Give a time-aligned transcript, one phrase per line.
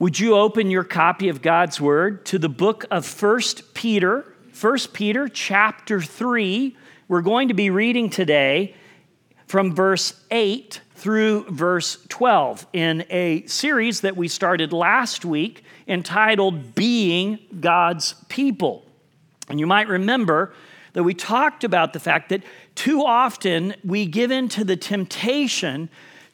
[0.00, 3.40] Would you open your copy of God's Word to the book of 1
[3.74, 4.24] Peter?
[4.58, 6.74] 1 Peter chapter 3.
[7.06, 8.74] We're going to be reading today
[9.46, 16.74] from verse 8 through verse 12 in a series that we started last week entitled
[16.74, 18.86] Being God's People.
[19.50, 20.54] And you might remember
[20.94, 22.42] that we talked about the fact that
[22.74, 25.90] too often we give in to the temptation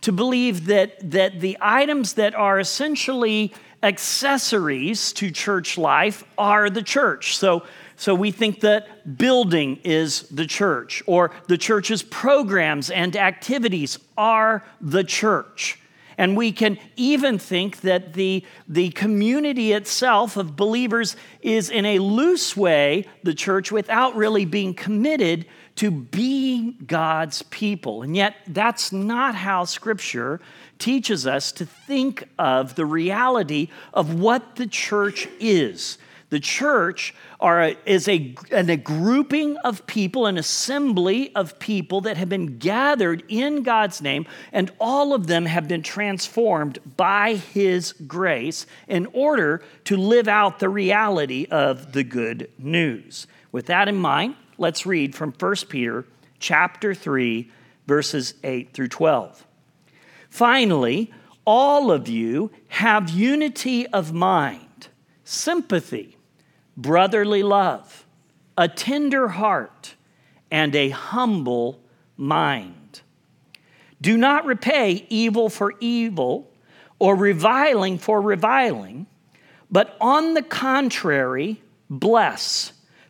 [0.06, 3.52] to believe that, that the items that are essentially
[3.82, 7.36] accessories to church life are the church.
[7.36, 7.64] So,
[7.96, 14.62] so we think that building is the church, or the church's programs and activities are
[14.80, 15.80] the church.
[16.16, 21.98] And we can even think that the, the community itself of believers is, in a
[21.98, 28.02] loose way, the church without really being committed to be God's people.
[28.02, 30.40] And yet, that's not how Scripture
[30.78, 35.98] teaches us to think of the reality of what the church is.
[36.28, 42.28] The church are, is a, a grouping of people, an assembly of people that have
[42.28, 48.66] been gathered in God's name, and all of them have been transformed by His grace
[48.88, 53.28] in order to live out the reality of the good news.
[53.52, 56.04] With that in mind, let's read from 1 Peter
[56.38, 57.50] chapter 3
[57.86, 59.46] verses 8 through 12.
[60.28, 61.12] Finally,
[61.44, 64.88] all of you have unity of mind,
[65.24, 66.16] sympathy,
[66.76, 68.06] brotherly love,
[68.58, 69.94] a tender heart,
[70.50, 71.80] and a humble
[72.16, 73.00] mind.
[74.00, 76.50] Do not repay evil for evil
[76.98, 79.06] or reviling for reviling,
[79.70, 82.72] but on the contrary, bless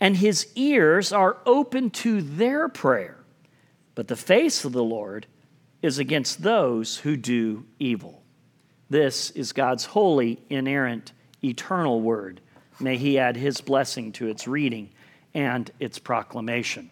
[0.00, 3.18] and his ears are open to their prayer.
[3.94, 5.26] But the face of the Lord
[5.82, 8.22] is against those who do evil.
[8.90, 11.12] This is God's holy, inerrant,
[11.42, 12.40] eternal word.
[12.78, 14.90] May he add his blessing to its reading
[15.34, 16.90] and its proclamation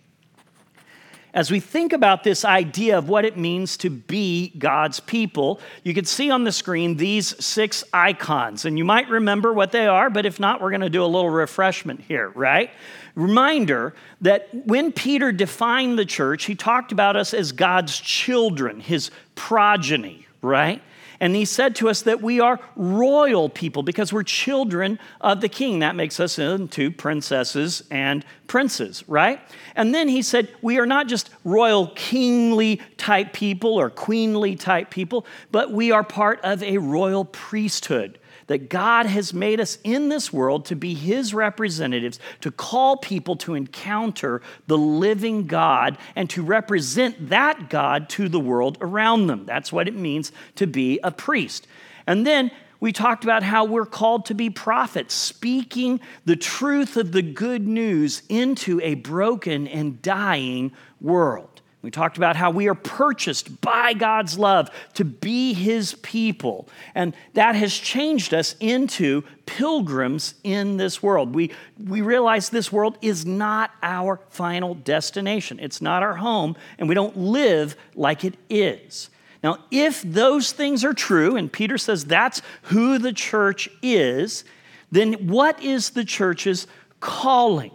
[1.34, 5.92] as we think about this idea of what it means to be God's people, you
[5.92, 8.64] can see on the screen these six icons.
[8.64, 11.06] And you might remember what they are, but if not, we're going to do a
[11.06, 12.70] little refreshment here, right?
[13.16, 19.10] Reminder that when Peter defined the church, he talked about us as God's children, his
[19.34, 20.80] progeny, right?
[21.20, 25.48] And he said to us that we are royal people because we're children of the
[25.48, 25.78] king.
[25.78, 29.40] That makes us into princesses and princes, right?
[29.76, 34.90] And then he said we are not just royal kingly type people or queenly type
[34.90, 40.08] people, but we are part of a royal priesthood that God has made us in
[40.08, 46.28] this world to be His representatives, to call people to encounter the living God and
[46.30, 49.46] to represent that God to the world around them.
[49.46, 51.66] That's what it means to be a priest.
[52.06, 52.50] And then
[52.80, 57.66] we talked about how we're called to be prophets, speaking the truth of the good
[57.66, 61.62] news into a broken and dying world.
[61.84, 66.66] We talked about how we are purchased by God's love to be His people.
[66.94, 71.34] And that has changed us into pilgrims in this world.
[71.34, 76.88] We, we realize this world is not our final destination, it's not our home, and
[76.88, 79.10] we don't live like it is.
[79.42, 84.44] Now, if those things are true, and Peter says that's who the church is,
[84.90, 86.66] then what is the church's
[87.00, 87.72] calling?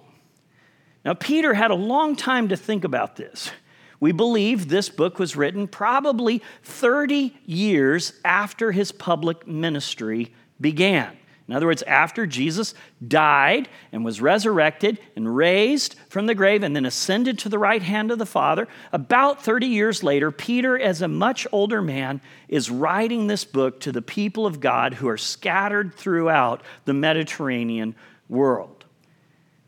[1.06, 3.52] Now, Peter had a long time to think about this.
[4.00, 11.18] We believe this book was written probably 30 years after his public ministry began.
[11.50, 16.76] In other words, after Jesus died and was resurrected and raised from the grave and
[16.76, 21.02] then ascended to the right hand of the Father, about 30 years later, Peter, as
[21.02, 25.18] a much older man, is writing this book to the people of God who are
[25.18, 27.96] scattered throughout the Mediterranean
[28.30, 28.86] world.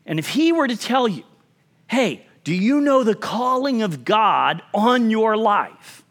[0.05, 1.23] And if he were to tell you,
[1.87, 6.03] hey, do you know the calling of God on your life?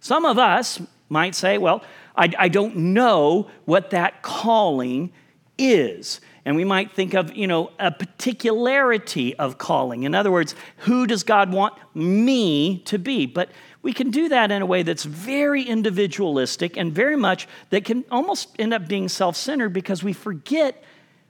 [0.00, 1.82] Some of us might say, Well,
[2.16, 5.12] I, I, don't know what that calling
[5.56, 6.20] is.
[6.44, 10.04] And we might think of, you know, a particularity of calling.
[10.04, 13.26] In other words, who does God want me to be?
[13.26, 13.50] But
[13.82, 18.04] we can do that in a way that's very individualistic and very much that can
[18.10, 20.82] almost end up being self centered because we forget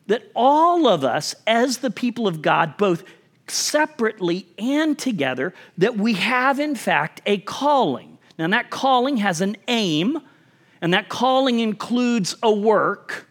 [0.06, 3.05] that all of us, as the people of God, both
[3.50, 8.18] separately and together, that we have in fact a calling.
[8.38, 10.20] Now, that calling has an aim,
[10.80, 13.28] and that calling includes a work,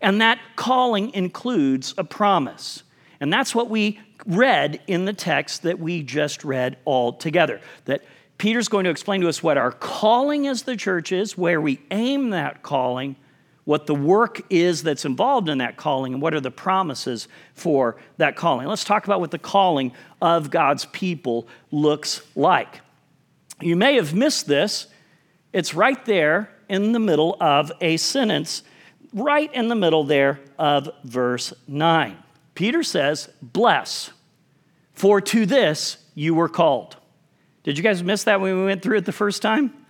[0.00, 2.82] and that calling includes a promise.
[3.20, 7.60] And that's what we read in the text that we just read all together.
[7.84, 8.02] That
[8.38, 11.80] Peter's going to explain to us what our calling as the church is, where we
[11.90, 13.16] aim that calling,
[13.66, 17.96] what the work is that's involved in that calling, and what are the promises for
[18.16, 18.68] that calling.
[18.68, 19.92] Let's talk about what the calling
[20.22, 22.80] of God's people looks like.
[23.60, 24.86] You may have missed this.
[25.52, 28.62] It's right there in the middle of a sentence,
[29.12, 32.16] right in the middle there of verse 9.
[32.54, 34.12] Peter says, Bless,
[34.92, 36.96] for to this you were called.
[37.64, 39.85] Did you guys miss that when we went through it the first time?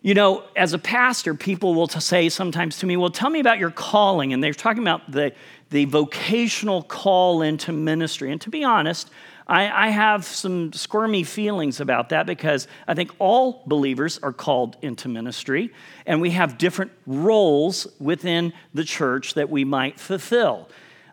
[0.00, 3.58] You know, as a pastor, people will say sometimes to me, Well, tell me about
[3.58, 4.32] your calling.
[4.32, 5.32] And they're talking about the,
[5.70, 8.30] the vocational call into ministry.
[8.30, 9.10] And to be honest,
[9.48, 14.76] I, I, have some squirmy feelings about that because I think all believers are called
[14.82, 15.72] into ministry,
[16.04, 20.68] and we have different roles within the church that we might fulfill.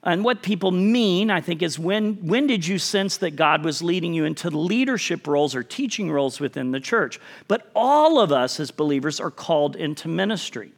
[0.05, 3.81] And what people mean, I think, is when, when did you sense that God was
[3.81, 7.19] leading you into leadership roles or teaching roles within the church?
[7.47, 10.71] But all of us as believers are called into ministry.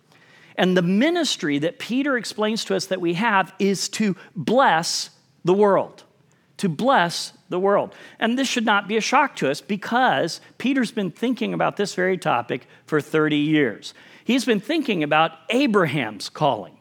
[0.55, 5.09] And the ministry that Peter explains to us that we have is to bless
[5.43, 6.03] the world.
[6.57, 7.93] To bless the world.
[8.19, 11.95] And this should not be a shock to us because Peter's been thinking about this
[11.95, 13.93] very topic for 30 years.
[14.23, 16.76] He's been thinking about Abraham's calling.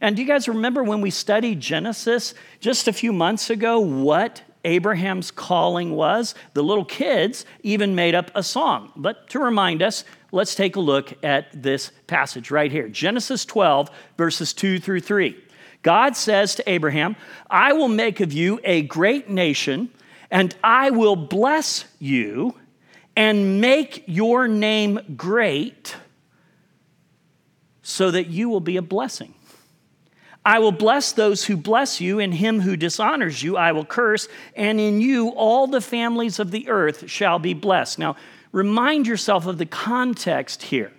[0.00, 4.42] And do you guys remember when we studied Genesis just a few months ago what
[4.64, 6.34] Abraham's calling was?
[6.54, 8.92] The little kids even made up a song.
[8.94, 13.90] But to remind us, let's take a look at this passage right here Genesis 12,
[14.16, 15.36] verses 2 through 3.
[15.82, 17.16] God says to Abraham,
[17.48, 19.90] I will make of you a great nation,
[20.30, 22.54] and I will bless you
[23.16, 25.96] and make your name great
[27.82, 29.34] so that you will be a blessing.
[30.44, 34.28] I will bless those who bless you, and him who dishonors you I will curse,
[34.56, 37.98] and in you all the families of the earth shall be blessed.
[37.98, 38.16] Now,
[38.52, 40.92] remind yourself of the context here.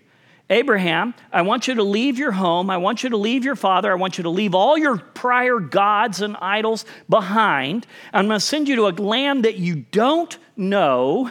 [0.51, 2.71] Abraham, I want you to leave your home.
[2.71, 3.91] I want you to leave your father.
[3.91, 7.85] I want you to leave all your prior gods and idols behind.
[8.11, 11.29] I'm going to send you to a land that you don't know,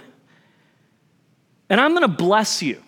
[1.69, 2.81] and I'm going to bless you.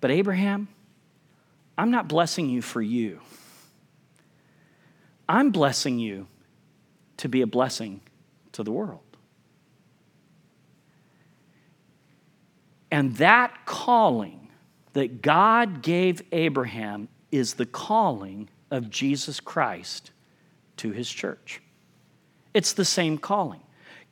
[0.00, 0.68] But Abraham,
[1.78, 3.20] I'm not blessing you for you.
[5.28, 6.26] I'm blessing you
[7.18, 8.00] to be a blessing
[8.52, 9.00] to the world.
[12.90, 14.48] And that calling
[14.92, 20.12] that God gave Abraham is the calling of Jesus Christ
[20.78, 21.60] to his church.
[22.54, 23.65] It's the same calling.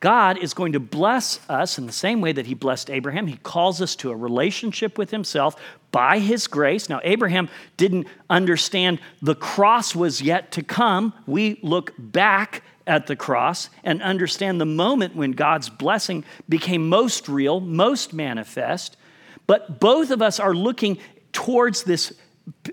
[0.05, 3.27] God is going to bless us in the same way that he blessed Abraham.
[3.27, 5.57] He calls us to a relationship with himself
[5.93, 6.91] by his grace.
[6.91, 7.49] Now, Abraham
[7.79, 11.15] didn't understand the cross was yet to come.
[11.27, 17.27] We look back at the cross and understand the moment when God's blessing became most
[17.27, 18.99] real, most manifest.
[19.47, 20.99] But both of us are looking
[21.33, 22.13] towards this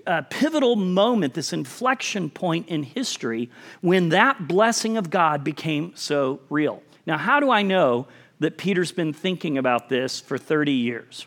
[0.06, 3.48] uh, pivotal moment, this inflection point in history
[3.80, 6.82] when that blessing of God became so real.
[7.06, 8.06] Now, how do I know
[8.38, 11.26] that Peter's been thinking about this for 30 years?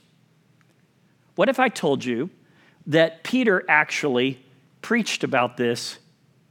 [1.36, 2.30] What if I told you
[2.88, 4.44] that Peter actually
[4.82, 5.98] preached about this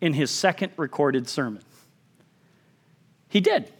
[0.00, 1.62] in his second recorded sermon?
[3.28, 3.72] He did.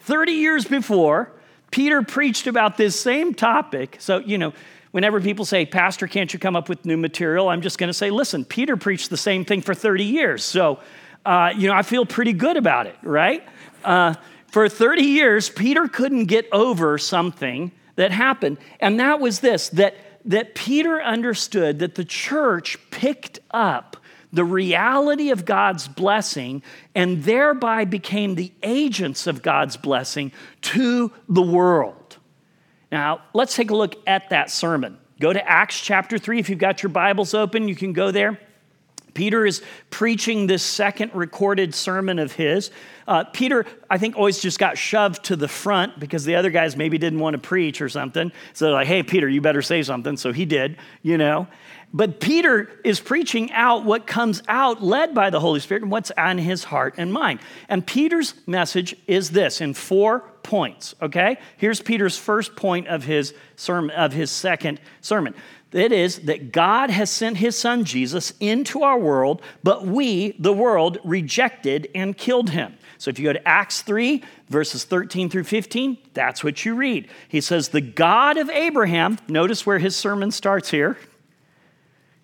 [0.00, 1.32] 30 years before,
[1.70, 3.96] Peter preached about this same topic.
[3.98, 4.52] So, you know,
[4.92, 7.48] whenever people say, Pastor, can't you come up with new material?
[7.48, 10.42] I'm just going to say, listen, Peter preached the same thing for 30 years.
[10.44, 10.80] So,
[11.24, 13.46] uh, you know, I feel pretty good about it, right?
[13.84, 14.14] Uh,
[14.56, 19.94] for 30 years, Peter couldn't get over something that happened, and that was this that,
[20.24, 23.98] that Peter understood that the church picked up
[24.32, 26.62] the reality of God's blessing
[26.94, 30.32] and thereby became the agents of God's blessing
[30.62, 32.16] to the world.
[32.90, 34.96] Now, let's take a look at that sermon.
[35.20, 36.38] Go to Acts chapter 3.
[36.38, 38.40] If you've got your Bibles open, you can go there.
[39.16, 42.70] Peter is preaching this second recorded sermon of his.
[43.08, 46.76] Uh, Peter, I think, always just got shoved to the front because the other guys
[46.76, 48.30] maybe didn't want to preach or something.
[48.52, 50.18] So they're like, hey, Peter, you better say something.
[50.18, 51.46] So he did, you know.
[51.94, 56.10] But Peter is preaching out what comes out, led by the Holy Spirit, and what's
[56.10, 57.40] on his heart and mind.
[57.70, 61.38] And Peter's message is this in four points, okay?
[61.56, 65.34] Here's Peter's first point of his sermon, of his second sermon.
[65.72, 70.52] It is that God has sent his son Jesus into our world, but we, the
[70.52, 72.76] world, rejected and killed him.
[72.98, 77.08] So if you go to Acts 3, verses 13 through 15, that's what you read.
[77.28, 80.96] He says, The God of Abraham, notice where his sermon starts here.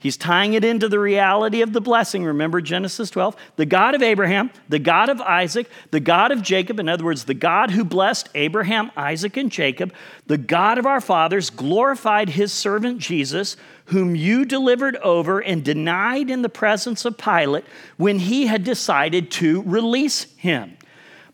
[0.03, 2.25] He's tying it into the reality of the blessing.
[2.25, 3.37] Remember Genesis 12?
[3.55, 7.23] The God of Abraham, the God of Isaac, the God of Jacob, in other words,
[7.23, 9.95] the God who blessed Abraham, Isaac, and Jacob,
[10.27, 13.57] the God of our fathers, glorified his servant Jesus,
[13.87, 17.65] whom you delivered over and denied in the presence of Pilate
[17.97, 20.77] when he had decided to release him.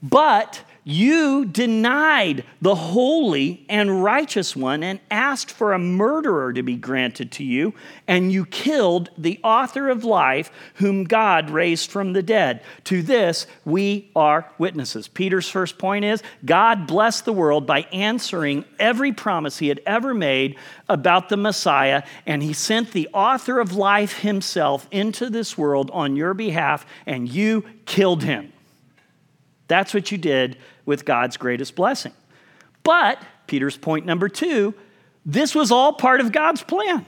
[0.02, 6.76] But you denied the holy and righteous one and asked for a murderer to be
[6.76, 7.74] granted to you,
[8.06, 12.62] and you killed the author of life, whom God raised from the dead.
[12.84, 15.08] To this we are witnesses.
[15.08, 20.14] Peter's first point is God blessed the world by answering every promise he had ever
[20.14, 20.56] made
[20.88, 26.16] about the Messiah, and he sent the author of life himself into this world on
[26.16, 28.54] your behalf, and you killed him.
[29.66, 30.56] That's what you did
[30.88, 32.14] with God's greatest blessing.
[32.82, 34.72] But, Peter's point number two,
[35.26, 37.04] this was all part of God's plan.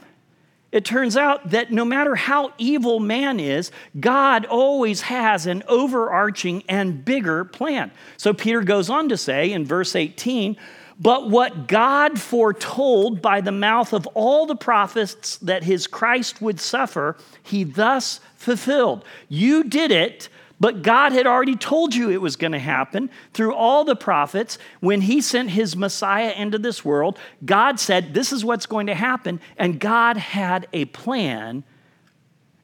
[0.71, 6.63] It turns out that no matter how evil man is, God always has an overarching
[6.69, 7.91] and bigger plan.
[8.19, 10.59] So Peter goes on to say in verse 18,
[11.01, 16.61] but what God foretold by the mouth of all the prophets that his Christ would
[16.61, 19.07] suffer, he thus fulfilled.
[19.31, 20.29] You did it
[20.61, 24.59] but God had already told you it was going to happen through all the prophets.
[24.81, 28.95] When He sent His Messiah into this world, God said, This is what's going to
[28.95, 29.41] happen.
[29.57, 31.65] And God had a plan,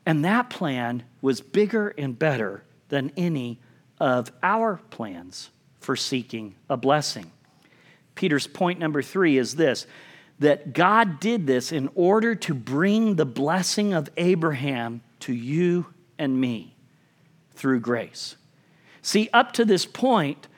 [0.04, 3.58] and that plan was bigger and better than any
[3.98, 5.48] of our plans
[5.80, 7.32] for seeking a blessing.
[8.14, 9.86] Peter's point number three is this
[10.38, 15.86] that God did this in order to bring the blessing of Abraham to you
[16.18, 16.75] and me
[17.56, 18.36] through grace.
[19.02, 20.48] See, up to this point,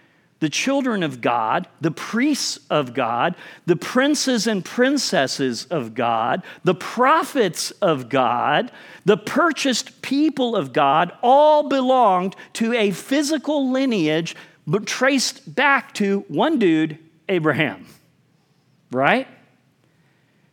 [0.41, 3.35] the children of God, the priests of God,
[3.67, 8.71] the princes and princesses of God, the prophets of God,
[9.05, 14.37] the purchased people of God all belonged to a physical lineage,
[14.67, 17.87] but traced back to one dude, Abraham.
[18.93, 19.27] Right?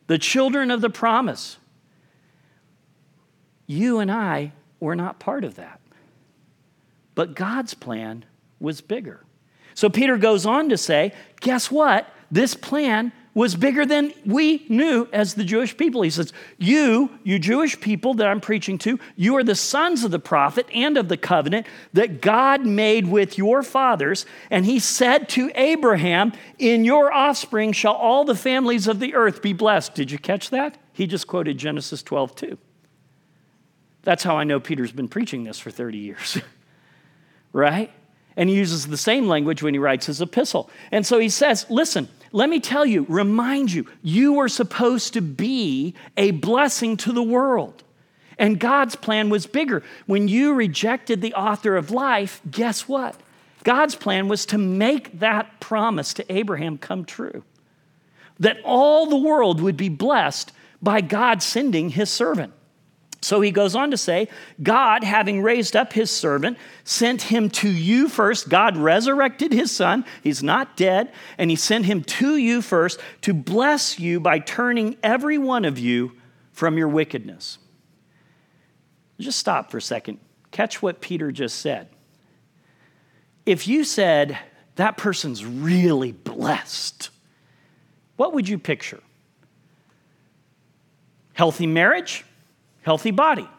[0.08, 1.58] The children of the promise.
[3.68, 5.80] You and I were not part of that.
[7.16, 8.26] But God's plan
[8.60, 9.26] was bigger.
[9.74, 12.08] So Peter goes on to say, guess what?
[12.32, 16.02] This plan was bigger than we knew as the Jewish people.
[16.02, 20.12] He says, You, you Jewish people that I'm preaching to, you are the sons of
[20.12, 24.26] the prophet and of the covenant that God made with your fathers.
[24.50, 29.42] And he said to Abraham, In your offspring shall all the families of the earth
[29.42, 29.94] be blessed.
[29.94, 30.78] Did you catch that?
[30.94, 32.58] He just quoted Genesis 12, too.
[34.04, 36.38] That's how I know Peter's been preaching this for 30 years.
[37.56, 37.90] right?
[38.36, 40.70] And he uses the same language when he writes his epistle.
[40.92, 45.22] And so he says, Listen, let me tell you, remind you, you were supposed to
[45.22, 47.82] be a blessing to the world.
[48.38, 49.84] And God's plan was bigger.
[50.06, 53.16] When you rejected the author of life, guess what?
[53.64, 57.44] God's plan was to make that promise to Abraham come true.
[58.38, 62.52] That all the world would be blessed by God sending his servant.
[63.26, 64.28] So he goes on to say,
[64.62, 68.50] God, having raised up his servant, sent him to you first.
[68.50, 70.06] God resurrected his son.
[70.22, 71.12] He's not dead.
[71.40, 75.80] And he sent him to you first to bless you by turning every one of
[75.80, 76.12] you
[76.52, 77.58] from your wickedness.
[79.20, 80.20] Just stop for a second.
[80.52, 81.88] Catch what Peter just said.
[83.44, 84.38] If you said,
[84.76, 87.10] that person's really blessed,
[88.18, 89.02] what would you picture?
[91.34, 92.24] Healthy marriage?
[92.86, 93.50] Healthy body.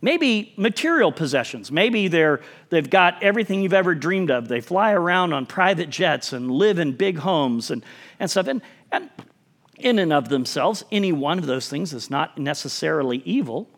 [0.00, 1.72] Maybe material possessions.
[1.72, 4.46] Maybe they're, they've got everything you've ever dreamed of.
[4.46, 7.84] They fly around on private jets and live in big homes and,
[8.20, 8.46] and stuff.
[8.46, 9.10] And, and
[9.78, 13.68] in and of themselves, any one of those things is not necessarily evil.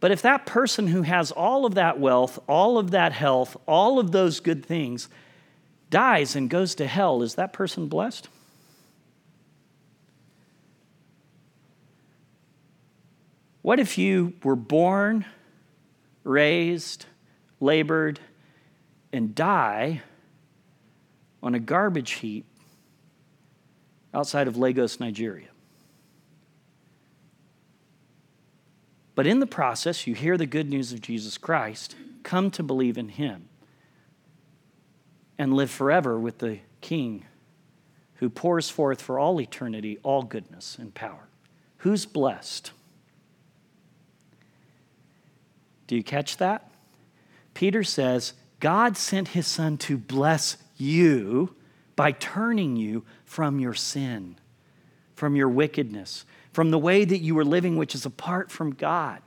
[0.00, 4.00] But if that person who has all of that wealth, all of that health, all
[4.00, 5.08] of those good things
[5.90, 8.28] dies and goes to hell, is that person blessed?
[13.66, 15.24] What if you were born,
[16.22, 17.06] raised,
[17.58, 18.20] labored,
[19.12, 20.02] and die
[21.42, 22.46] on a garbage heap
[24.14, 25.48] outside of Lagos, Nigeria?
[29.16, 32.96] But in the process, you hear the good news of Jesus Christ, come to believe
[32.96, 33.48] in him,
[35.38, 37.24] and live forever with the King
[38.18, 41.26] who pours forth for all eternity all goodness and power.
[41.78, 42.70] Who's blessed?
[45.86, 46.70] Do you catch that?
[47.54, 51.54] Peter says, God sent his son to bless you
[51.94, 54.36] by turning you from your sin,
[55.14, 59.20] from your wickedness, from the way that you were living, which is apart from God.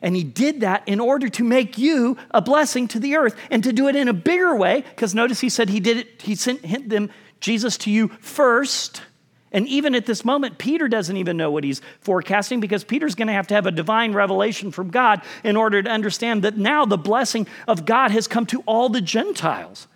[0.00, 3.64] And he did that in order to make you a blessing to the earth and
[3.64, 4.84] to do it in a bigger way.
[4.90, 7.10] Because notice he said he did it, he sent them,
[7.40, 9.02] Jesus, to you first.
[9.52, 13.28] And even at this moment, Peter doesn't even know what he's forecasting because Peter's going
[13.28, 16.84] to have to have a divine revelation from God in order to understand that now
[16.84, 19.88] the blessing of God has come to all the Gentiles,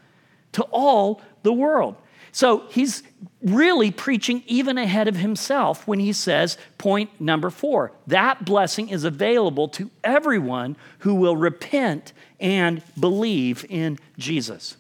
[0.53, 1.97] to all the world.
[2.35, 3.03] So he's
[3.43, 9.05] really preaching even ahead of himself when he says, point number four, that blessing is
[9.05, 14.79] available to everyone who will repent and believe in Jesus.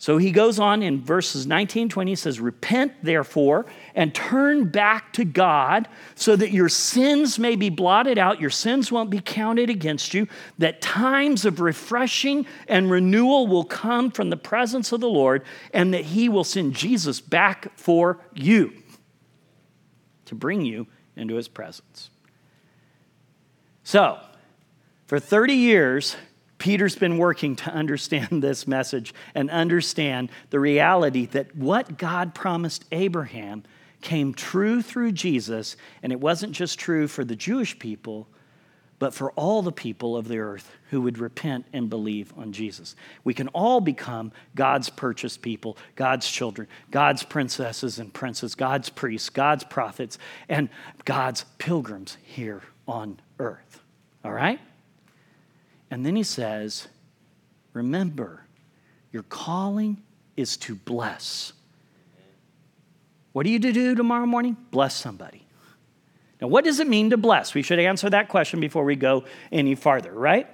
[0.00, 5.12] So he goes on in verses 19, 20, he says, Repent therefore and turn back
[5.14, 9.68] to God so that your sins may be blotted out, your sins won't be counted
[9.68, 10.28] against you,
[10.58, 15.42] that times of refreshing and renewal will come from the presence of the Lord,
[15.74, 18.72] and that he will send Jesus back for you
[20.26, 20.86] to bring you
[21.16, 22.10] into his presence.
[23.82, 24.20] So,
[25.06, 26.16] for 30 years,
[26.58, 32.84] Peter's been working to understand this message and understand the reality that what God promised
[32.92, 33.62] Abraham
[34.00, 38.28] came true through Jesus, and it wasn't just true for the Jewish people,
[38.98, 42.96] but for all the people of the earth who would repent and believe on Jesus.
[43.22, 49.30] We can all become God's purchased people, God's children, God's princesses and princes, God's priests,
[49.30, 50.68] God's prophets, and
[51.04, 53.80] God's pilgrims here on earth.
[54.24, 54.60] All right?
[55.90, 56.88] And then he says,
[57.72, 58.44] Remember,
[59.12, 60.02] your calling
[60.36, 61.52] is to bless.
[63.32, 64.56] What are you to do tomorrow morning?
[64.70, 65.44] Bless somebody.
[66.40, 67.54] Now, what does it mean to bless?
[67.54, 70.46] We should answer that question before we go any farther, right?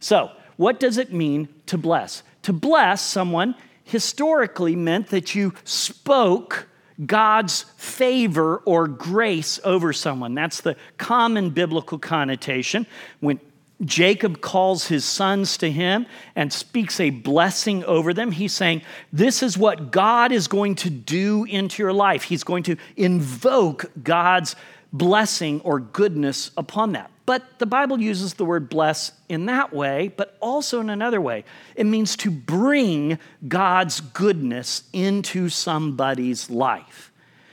[0.00, 2.22] So, what does it mean to bless?
[2.42, 6.68] To bless someone historically meant that you spoke
[7.04, 10.34] God's favor or grace over someone.
[10.34, 12.86] That's the common biblical connotation.
[13.20, 13.40] When
[13.84, 18.30] Jacob calls his sons to him and speaks a blessing over them.
[18.30, 22.22] He's saying, This is what God is going to do into your life.
[22.22, 24.54] He's going to invoke God's
[24.92, 27.10] blessing or goodness upon that.
[27.24, 31.44] But the Bible uses the word bless in that way, but also in another way.
[31.76, 37.12] It means to bring God's goodness into somebody's life,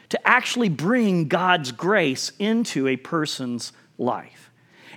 [0.09, 4.48] to actually bring God's grace into a person's life.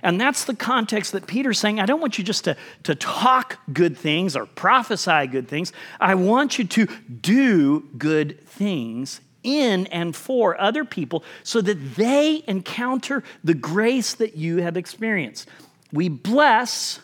[0.03, 3.57] And that's the context that Peter's saying, I don't want you just to, to talk
[3.71, 5.71] good things or prophesy good things.
[5.99, 6.85] I want you to
[7.21, 14.35] do good things in and for other people so that they encounter the grace that
[14.35, 15.47] you have experienced.
[15.93, 16.99] We bless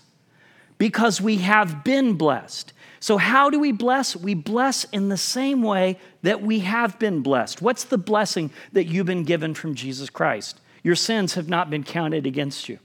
[0.77, 2.73] because we have been blessed.
[3.01, 4.13] So, how do we bless?
[4.13, 7.62] We bless in the same way that we have been blessed.
[7.62, 10.59] What's the blessing that you've been given from Jesus Christ?
[10.83, 12.79] Your sins have not been counted against you.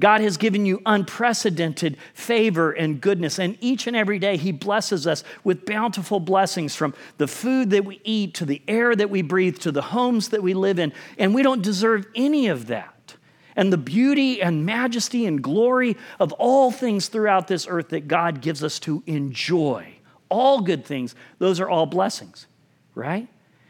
[0.00, 5.06] God has given you unprecedented favor and goodness, and each and every day He blesses
[5.06, 9.22] us with bountiful blessings from the food that we eat to the air that we
[9.22, 13.16] breathe to the homes that we live in, and we don't deserve any of that.
[13.56, 18.40] And the beauty and majesty and glory of all things throughout this earth that God
[18.40, 19.94] gives us to enjoy,
[20.28, 22.46] all good things, those are all blessings,
[22.94, 23.26] right?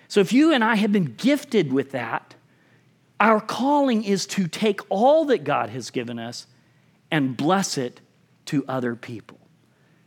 [0.09, 2.35] So if you and I have been gifted with that,
[3.21, 6.47] our calling is to take all that God has given us
[7.11, 8.01] and bless it
[8.47, 9.39] to other people.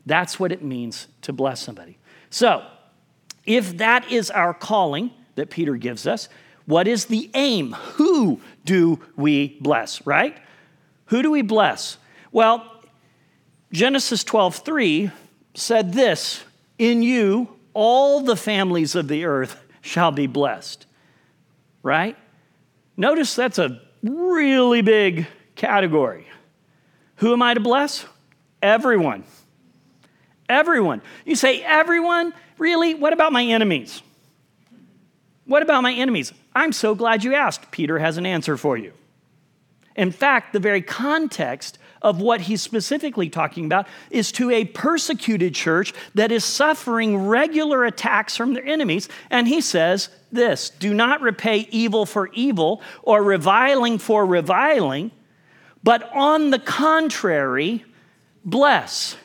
[0.05, 1.97] That's what it means to bless somebody.
[2.29, 2.65] So,
[3.45, 6.29] if that is our calling that Peter gives us,
[6.65, 7.73] what is the aim?
[7.73, 10.37] Who do we bless, right?
[11.05, 11.97] Who do we bless?
[12.31, 12.65] Well,
[13.71, 15.11] Genesis 12:3
[15.53, 16.43] said this,
[16.77, 20.85] "In you all the families of the earth shall be blessed."
[21.83, 22.15] Right?
[23.01, 26.27] Notice that's a really big category.
[27.15, 28.05] Who am I to bless?
[28.61, 29.23] Everyone.
[30.47, 31.01] Everyone.
[31.25, 32.31] You say, everyone?
[32.59, 32.93] Really?
[32.93, 34.03] What about my enemies?
[35.45, 36.31] What about my enemies?
[36.53, 37.71] I'm so glad you asked.
[37.71, 38.93] Peter has an answer for you.
[39.95, 45.53] In fact, the very context of what he's specifically talking about is to a persecuted
[45.53, 49.07] church that is suffering regular attacks from their enemies.
[49.29, 55.11] And he says this do not repay evil for evil or reviling for reviling,
[55.83, 57.85] but on the contrary,
[58.43, 59.15] bless.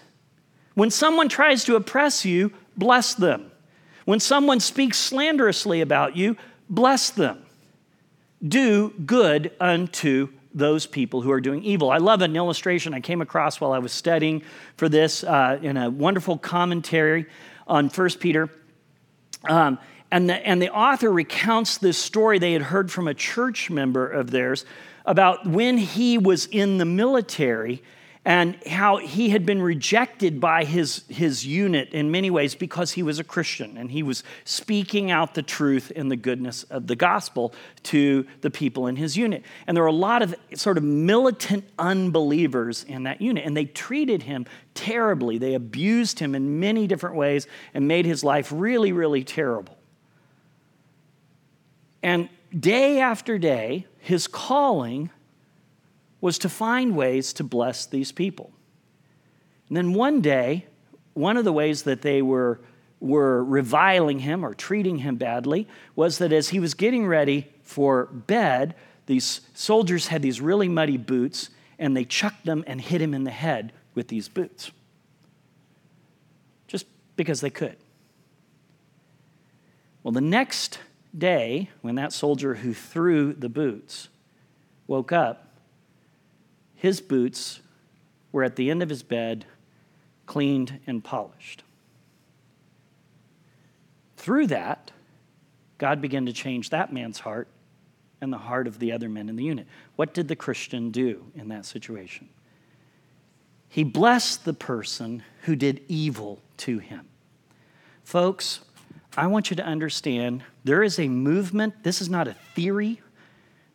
[0.75, 3.51] When someone tries to oppress you, bless them.
[4.05, 6.37] When someone speaks slanderously about you,
[6.69, 7.43] bless them.
[8.47, 11.91] Do good unto those people who are doing evil.
[11.91, 14.43] I love an illustration I came across while I was studying
[14.77, 17.27] for this uh, in a wonderful commentary
[17.67, 18.51] on 1 Peter.
[19.45, 19.79] Um,
[20.11, 24.09] and, the, and the author recounts this story they had heard from a church member
[24.09, 24.65] of theirs
[25.05, 27.83] about when he was in the military
[28.27, 33.03] and how he had been rejected by his, his unit in many ways because he
[33.05, 36.97] was a Christian and he was speaking out the truth and the goodness of the
[36.97, 39.45] gospel to the people in his unit.
[39.69, 43.65] And there were a lot of sort of militant unbelievers in that unit, and they
[43.65, 45.39] treated him terribly.
[45.39, 49.79] They abused him in many different ways and made his life really, really terrible.
[52.03, 55.11] And day after day, his calling
[56.21, 58.53] was to find ways to bless these people.
[59.69, 60.67] And then one day,
[61.15, 62.61] one of the ways that they were,
[63.01, 68.07] were reviling him or treating him badly was that as he was getting ready for
[68.07, 68.75] bed,
[69.07, 73.25] these soldiers had these really muddy boots and they chucked them and hit him in
[73.25, 74.71] the head with these boots.
[76.67, 77.77] Just because they could.
[80.03, 80.79] Well, the next
[81.17, 84.09] day, when that soldier who threw the boots
[84.87, 85.46] woke up,
[86.77, 87.61] his boots
[88.33, 89.47] were at the end of his bed,
[90.27, 91.65] cleaned and polished.
[94.17, 94.93] Through that,
[95.79, 97.49] God began to change that man's heart
[98.21, 99.67] and the heart of the other men in the unit.
[99.97, 102.29] What did the Christian do in that situation?
[103.69, 107.07] He blessed the person who did evil to him.
[108.05, 108.61] Folks,
[109.17, 111.83] I want you to understand there is a movement.
[111.83, 113.01] This is not a theory.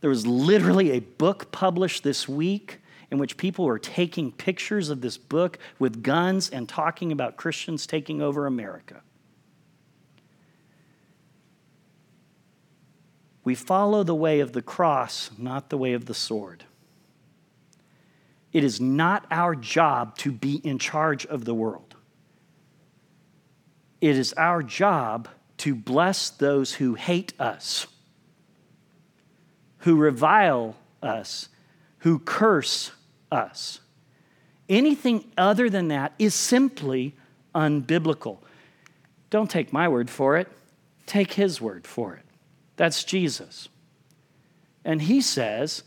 [0.02, 2.80] There was literally a book published this week
[3.12, 7.86] in which people were taking pictures of this book with guns and talking about Christians
[7.86, 9.02] taking over America.
[13.44, 16.64] We follow the way of the cross, not the way of the sword.
[18.54, 21.96] It is not our job to be in charge of the world.
[24.00, 27.88] It is our job to bless those who hate us,
[29.80, 31.50] who revile us,
[32.00, 32.92] who curse
[33.32, 33.80] us.
[34.68, 37.16] Anything other than that is simply
[37.54, 38.38] unbiblical.
[39.30, 40.48] Don't take my word for it,
[41.06, 42.24] take his word for it.
[42.78, 43.70] That's Jesus.
[44.84, 45.84] And he says,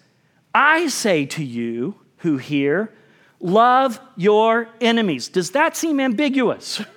[0.55, 2.93] I say to you who hear,
[3.41, 5.29] love your enemies.
[5.29, 6.83] Does that seem ambiguous?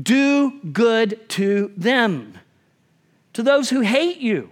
[0.00, 2.38] Do good to them,
[3.32, 4.50] to those who hate you.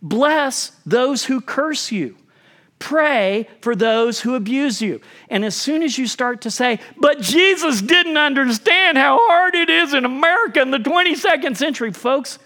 [0.00, 2.16] Bless those who curse you.
[2.80, 5.00] Pray for those who abuse you.
[5.28, 9.68] And as soon as you start to say, but Jesus didn't understand how hard it
[9.68, 12.38] is in America in the 22nd century, folks,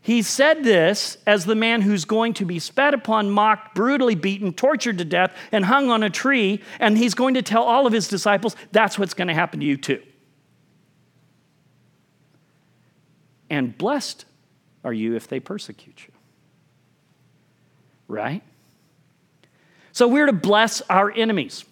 [0.00, 4.54] he said this as the man who's going to be spat upon, mocked, brutally beaten,
[4.54, 6.62] tortured to death, and hung on a tree.
[6.80, 9.66] And he's going to tell all of his disciples, that's what's going to happen to
[9.66, 10.02] you too.
[13.50, 14.24] And blessed
[14.82, 16.14] are you if they persecute you.
[18.08, 18.42] Right?
[19.92, 21.64] So we're to bless our enemies.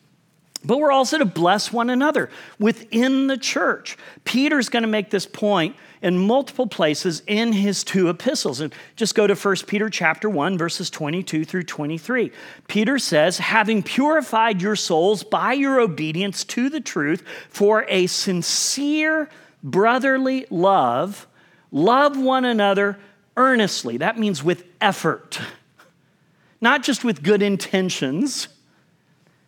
[0.63, 2.29] But we're also to bless one another
[2.59, 3.97] within the church.
[4.25, 8.61] Peter's going to make this point in multiple places in his two epistles.
[8.61, 12.31] And just go to 1 Peter chapter 1 verses 22 through 23.
[12.69, 19.31] Peter says, "Having purified your souls by your obedience to the truth for a sincere
[19.63, 21.27] brotherly love,
[21.73, 22.99] love one another
[23.37, 25.41] earnestly." That means with effort
[26.61, 28.49] not just with good intentions,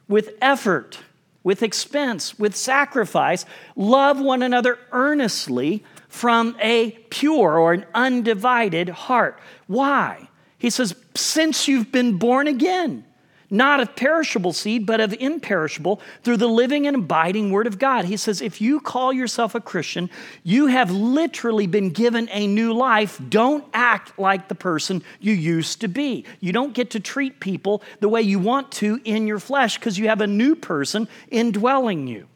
[0.09, 0.99] with effort,
[1.43, 3.45] with expense, with sacrifice.
[3.77, 9.39] Love one another earnestly from a pure or an undivided heart.
[9.67, 10.29] Why?
[10.59, 13.05] He says, since you've been born again
[13.53, 18.07] not of perishable seed, but of imperishable, through the living and abiding Word of God.
[18.07, 20.11] He says, if you call yourself a Christian,
[20.43, 23.21] you have literally been given a new life.
[23.29, 26.25] Don't act like the person you used to be.
[26.41, 29.99] You don't get to treat people the way you want to in your flesh because
[29.99, 32.27] you have a new person indwelling you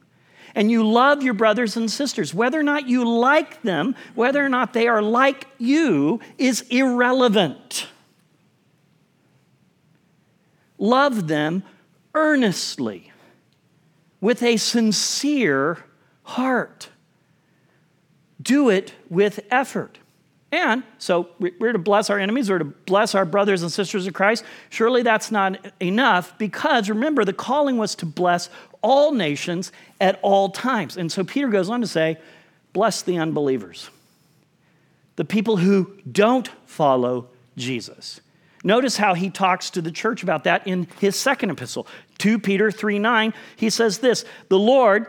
[0.55, 2.35] and you love your brothers and sisters.
[2.35, 7.87] Whether or not you like them, whether or not they are like you, is irrelevant.
[10.79, 11.63] Love them
[12.15, 13.13] earnestly
[14.21, 15.85] with a sincere
[16.23, 16.89] heart.
[18.41, 19.99] Do it with effort.
[20.53, 24.15] And so we're to bless our enemies, we're to bless our brothers and sisters of
[24.15, 24.45] Christ.
[24.71, 28.49] Surely that's not enough because remember, the calling was to bless
[28.81, 30.97] all nations at all times.
[30.97, 32.17] And so Peter goes on to say,
[32.73, 33.91] bless the unbelievers,
[35.17, 38.21] the people who don't follow Jesus.
[38.67, 41.87] Notice how he talks to the church about that in his second epistle,
[42.19, 43.33] 2 Peter 3 9.
[43.55, 45.07] He says this The Lord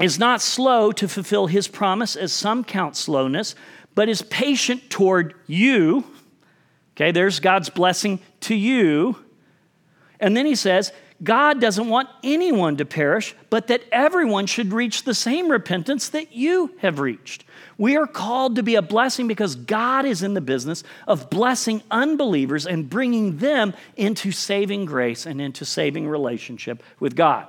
[0.00, 3.54] is not slow to fulfill his promise, as some count slowness,
[3.94, 6.02] but is patient toward you.
[6.96, 9.16] Okay, there's God's blessing to you.
[10.18, 15.04] And then he says, God doesn't want anyone to perish, but that everyone should reach
[15.04, 17.44] the same repentance that you have reached.
[17.78, 21.82] We are called to be a blessing because God is in the business of blessing
[21.90, 27.46] unbelievers and bringing them into saving grace and into saving relationship with God.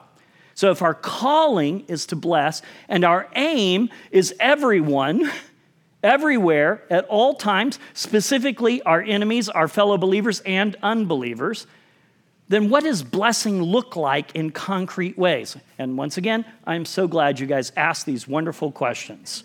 [0.54, 5.30] So, if our calling is to bless and our aim is everyone,
[6.04, 11.68] everywhere, at all times, specifically our enemies, our fellow believers, and unbelievers,
[12.50, 15.58] then what does blessing look like in concrete ways?
[15.78, 19.44] And once again, I'm so glad you guys asked these wonderful questions.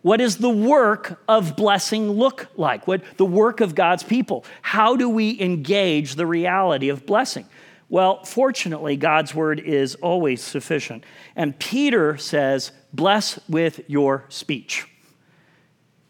[0.00, 2.88] What does the work of blessing look like?
[2.88, 4.44] What the work of God's people?
[4.62, 7.46] How do we engage the reality of blessing?
[7.88, 11.04] Well, fortunately, God's word is always sufficient.
[11.36, 14.86] And Peter says, Bless with your speech,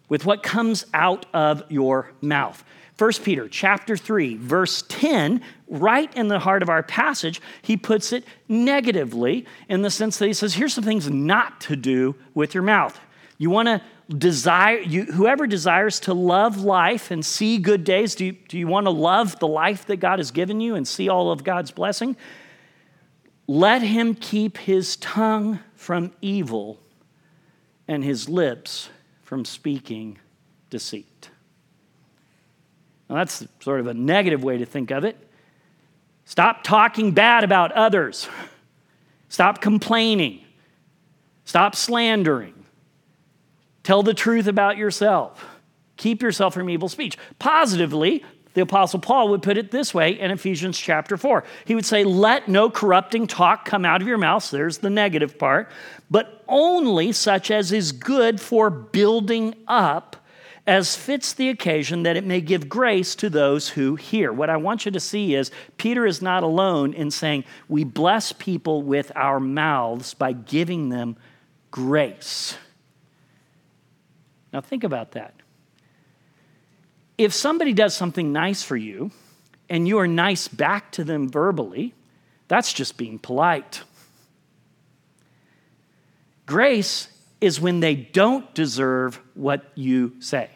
[0.09, 2.65] with what comes out of your mouth.
[2.99, 8.13] 1 Peter chapter 3 verse 10 right in the heart of our passage he puts
[8.13, 12.55] it negatively in the sense that he says here's some things not to do with
[12.55, 13.01] your mouth.
[13.39, 13.83] You want to
[14.17, 18.67] desire, you, whoever desires to love life and see good days, do you, do you
[18.67, 21.71] want to love the life that God has given you and see all of God's
[21.71, 22.17] blessing?
[23.47, 26.79] Let him keep his tongue from evil
[27.89, 28.91] and his lips
[29.23, 30.19] from speaking
[30.71, 31.31] deceit.
[33.09, 35.17] Now, that's sort of a negative way to think of it.
[36.33, 38.27] Stop talking bad about others.
[39.29, 40.41] Stop complaining.
[41.45, 42.55] Stop slandering.
[43.83, 45.45] Tell the truth about yourself.
[45.99, 47.19] Keep yourself from evil speech.
[47.39, 51.45] Positively, the Apostle Paul would put it this way in Ephesians chapter 4.
[51.67, 54.51] He would say, Let no corrupting talk come out of your mouth.
[54.51, 55.71] there's the negative part,
[56.11, 60.17] but only such as is good for building up
[60.67, 64.33] as fits the occasion that it may give grace to those who hear.
[64.33, 68.33] What I want you to see is Peter is not alone in saying we bless
[68.33, 71.17] people with our mouths by giving them
[71.71, 72.57] grace.
[74.53, 75.35] Now, think about that.
[77.19, 79.11] If somebody does something nice for you
[79.69, 81.95] and you are nice back to them verbally,
[82.47, 83.83] that's just being polite.
[86.47, 87.09] Grace
[87.43, 90.49] is when they don't deserve what you say.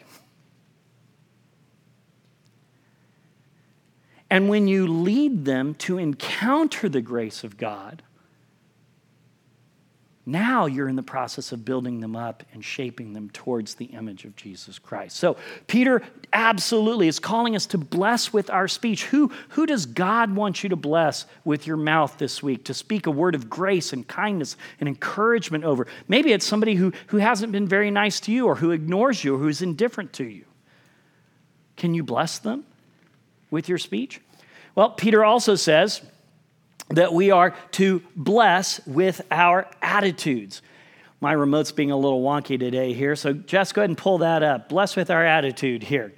[4.29, 8.03] And when you lead them to encounter the grace of God,
[10.27, 14.25] now you're in the process of building them up and shaping them towards the image
[14.25, 15.15] of Jesus Christ.
[15.15, 15.37] So,
[15.67, 19.05] Peter absolutely is calling us to bless with our speech.
[19.05, 22.65] Who, who does God want you to bless with your mouth this week?
[22.65, 25.87] To speak a word of grace and kindness and encouragement over?
[26.09, 29.35] Maybe it's somebody who, who hasn't been very nice to you or who ignores you
[29.35, 30.43] or who's indifferent to you.
[31.77, 32.65] Can you bless them
[33.49, 34.19] with your speech?
[34.75, 36.01] Well, Peter also says,
[36.89, 40.61] that we are to bless with our attitudes.
[41.19, 44.43] My remote's being a little wonky today here, so just go ahead and pull that
[44.43, 44.69] up.
[44.69, 46.13] Bless with our attitude here.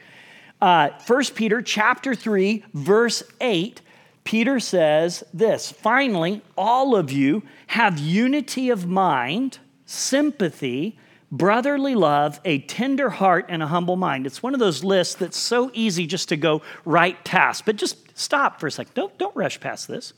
[0.61, 3.81] Uh, 1 Peter chapter 3, verse 8,
[4.25, 10.99] Peter says this Finally, all of you have unity of mind, sympathy,
[11.31, 14.27] brotherly love, a tender heart, and a humble mind.
[14.27, 17.65] It's one of those lists that's so easy just to go right past.
[17.65, 18.93] But just stop for a second.
[18.95, 20.13] Don't, don't rush past this.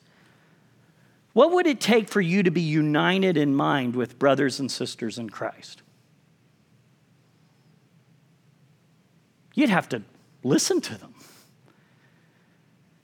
[1.33, 5.17] What would it take for you to be united in mind with brothers and sisters
[5.17, 5.81] in Christ?
[9.53, 10.01] You'd have to
[10.43, 11.13] listen to them.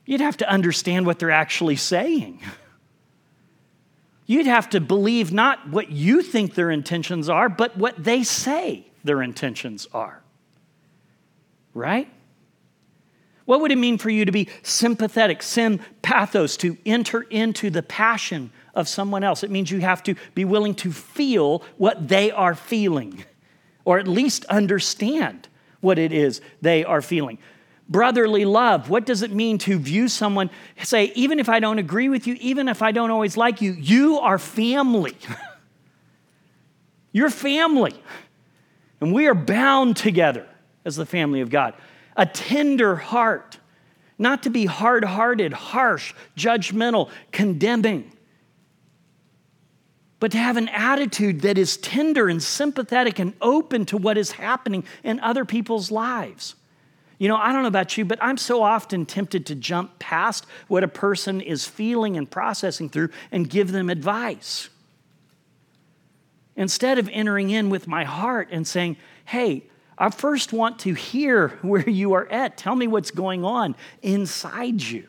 [0.04, 2.40] You'd have to understand what they're actually saying.
[4.26, 8.86] You'd have to believe not what you think their intentions are, but what they say
[9.04, 10.22] their intentions are.
[11.72, 12.10] Right?
[13.48, 18.50] What would it mean for you to be sympathetic, sympathos, to enter into the passion
[18.74, 19.42] of someone else?
[19.42, 23.24] It means you have to be willing to feel what they are feeling,
[23.86, 25.48] or at least understand
[25.80, 27.38] what it is they are feeling.
[27.88, 30.50] Brotherly love, what does it mean to view someone,
[30.82, 33.72] say, even if I don't agree with you, even if I don't always like you,
[33.72, 35.16] you are family.
[37.12, 37.94] You're family.
[39.00, 40.46] And we are bound together
[40.84, 41.72] as the family of God
[42.18, 43.58] a tender heart,
[44.18, 48.12] not to be hard hearted, harsh, judgmental, condemning.
[50.20, 54.32] but to have an attitude that is tender and sympathetic and open to what is
[54.32, 56.56] happening in other people's lives.
[57.18, 60.46] You know, I don't know about you, but I'm so often tempted to jump past
[60.68, 64.68] what a person is feeling and processing through and give them advice.
[66.56, 69.64] Instead of entering in with my heart and saying, hey,
[69.98, 72.56] I first want to hear where you are at.
[72.56, 75.08] Tell me what's going on inside you,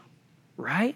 [0.57, 0.95] right?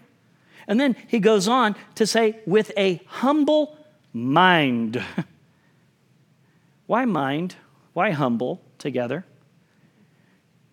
[0.68, 3.78] And then he goes on to say, with a humble
[4.14, 5.04] mind.
[6.88, 7.56] Why mind?
[7.94, 9.26] Why humble together?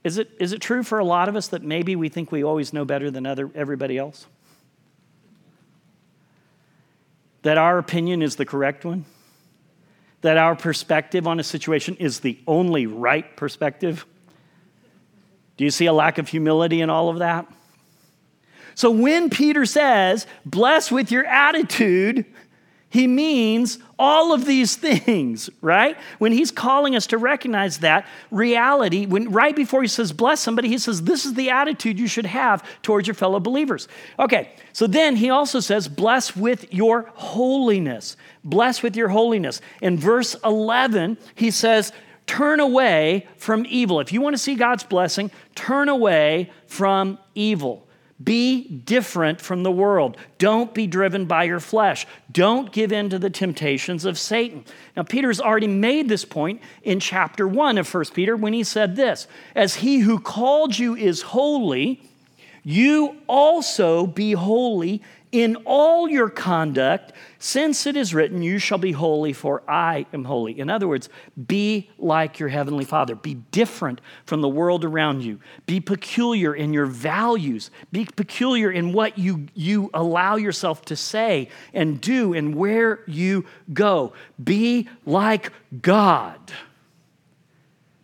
[0.03, 2.43] Is it, is it true for a lot of us that maybe we think we
[2.43, 4.27] always know better than other, everybody else?
[7.43, 9.05] That our opinion is the correct one?
[10.23, 14.05] That our perspective on a situation is the only right perspective?
[15.57, 17.47] Do you see a lack of humility in all of that?
[18.75, 22.25] So when Peter says, bless with your attitude,
[22.91, 25.97] he means all of these things, right?
[26.19, 30.69] When he's calling us to recognize that reality, when right before he says bless somebody,
[30.69, 33.89] he says this is the attitude you should have towards your fellow believers.
[34.19, 38.17] Okay, so then he also says bless with your holiness.
[38.45, 39.61] Bless with your holiness.
[39.81, 41.93] In verse 11, he says,
[42.27, 44.01] turn away from evil.
[44.01, 47.87] If you want to see God's blessing, turn away from evil.
[48.23, 50.19] Be different from the world.
[50.39, 52.07] Don't be driven by your flesh.
[52.31, 54.65] Don't give in to the temptations of Satan.
[54.95, 58.97] Now, Peter's already made this point in chapter 1 of 1 Peter when he said
[58.97, 62.03] this As he who called you is holy,
[62.63, 65.03] you also be holy
[65.33, 70.25] in all your conduct, since it is written, You shall be holy, for I am
[70.25, 70.59] holy.
[70.59, 71.09] In other words,
[71.47, 73.15] be like your heavenly Father.
[73.15, 75.39] Be different from the world around you.
[75.67, 77.71] Be peculiar in your values.
[77.93, 83.45] Be peculiar in what you, you allow yourself to say and do and where you
[83.73, 84.13] go.
[84.43, 86.41] Be like God.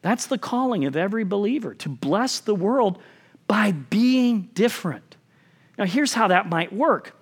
[0.00, 3.00] That's the calling of every believer to bless the world
[3.48, 5.16] by being different.
[5.76, 7.15] Now, here's how that might work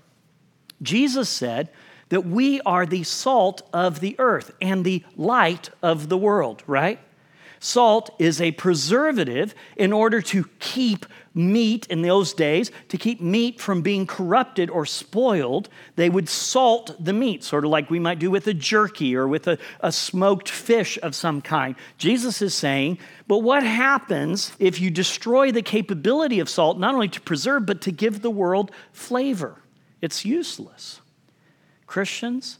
[0.82, 1.70] Jesus said
[2.08, 7.00] that we are the salt of the earth and the light of the world, right?
[7.64, 13.58] Salt is a preservative in order to keep meat in those days, to keep meat
[13.58, 15.70] from being corrupted or spoiled.
[15.96, 19.26] They would salt the meat, sort of like we might do with a jerky or
[19.26, 21.74] with a, a smoked fish of some kind.
[21.96, 27.08] Jesus is saying, but what happens if you destroy the capability of salt, not only
[27.08, 29.56] to preserve, but to give the world flavor?
[30.04, 31.00] It's useless.
[31.86, 32.58] Christians,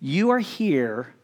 [0.00, 1.14] you are here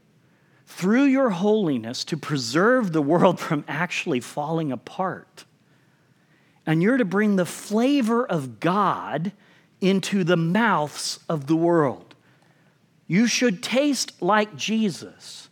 [0.66, 5.46] through your holiness to preserve the world from actually falling apart.
[6.64, 9.32] And you're to bring the flavor of God
[9.80, 12.14] into the mouths of the world.
[13.08, 15.48] You should taste like Jesus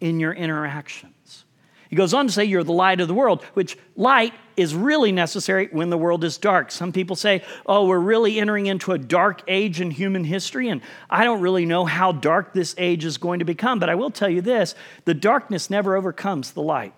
[0.00, 1.44] in your interactions.
[1.88, 5.12] He goes on to say, You're the light of the world, which light is really
[5.12, 6.70] necessary when the world is dark.
[6.70, 10.80] Some people say, Oh, we're really entering into a dark age in human history, and
[11.10, 14.10] I don't really know how dark this age is going to become, but I will
[14.10, 16.94] tell you this the darkness never overcomes the light.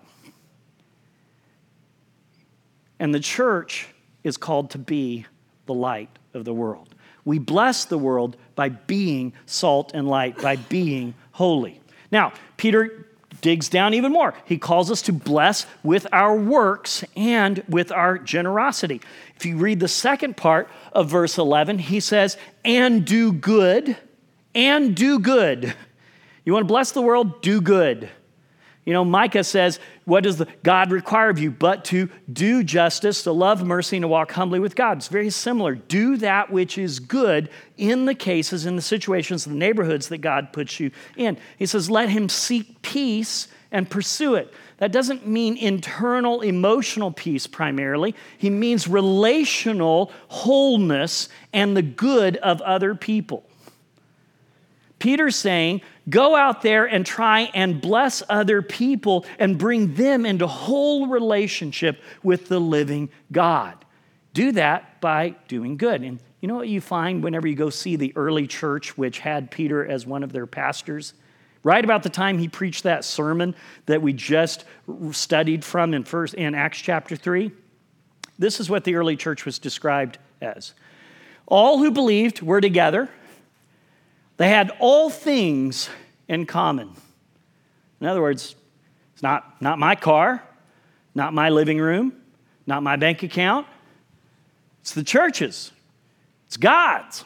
[2.99, 3.87] And the church
[4.23, 5.25] is called to be
[5.65, 6.93] the light of the world.
[7.25, 11.81] We bless the world by being salt and light, by being holy.
[12.11, 13.06] Now, Peter
[13.41, 14.33] digs down even more.
[14.45, 19.01] He calls us to bless with our works and with our generosity.
[19.35, 23.97] If you read the second part of verse 11, he says, and do good,
[24.55, 25.73] and do good.
[26.45, 27.41] You want to bless the world?
[27.41, 28.09] Do good.
[28.87, 31.51] You know, Micah says, What does God require of you?
[31.51, 34.99] But to do justice, to love mercy, and to walk humbly with God.
[34.99, 35.75] It's very similar.
[35.75, 40.53] Do that which is good in the cases, in the situations, the neighborhoods that God
[40.53, 41.37] puts you in.
[41.57, 44.53] He says, Let him seek peace and pursue it.
[44.77, 48.15] That doesn't mean internal emotional peace primarily.
[48.37, 53.46] He means relational wholeness and the good of other people.
[54.99, 60.47] Peter's saying, go out there and try and bless other people and bring them into
[60.47, 63.85] whole relationship with the living God.
[64.33, 66.01] Do that by doing good.
[66.01, 69.51] And you know what you find whenever you go see the early church, which had
[69.51, 71.13] Peter as one of their pastors?
[71.63, 73.55] Right about the time he preached that sermon
[73.87, 74.63] that we just
[75.11, 77.51] studied from in first in Acts chapter 3,
[78.39, 80.73] this is what the early church was described as.
[81.47, 83.09] All who believed were together
[84.37, 85.89] they had all things
[86.27, 86.91] in common.
[87.99, 88.55] In other words,
[89.13, 90.43] it's not, not my car,
[91.15, 92.13] not my living room,
[92.67, 93.65] not my bank account.
[94.81, 95.71] It's the church's,
[96.45, 97.25] it's God's.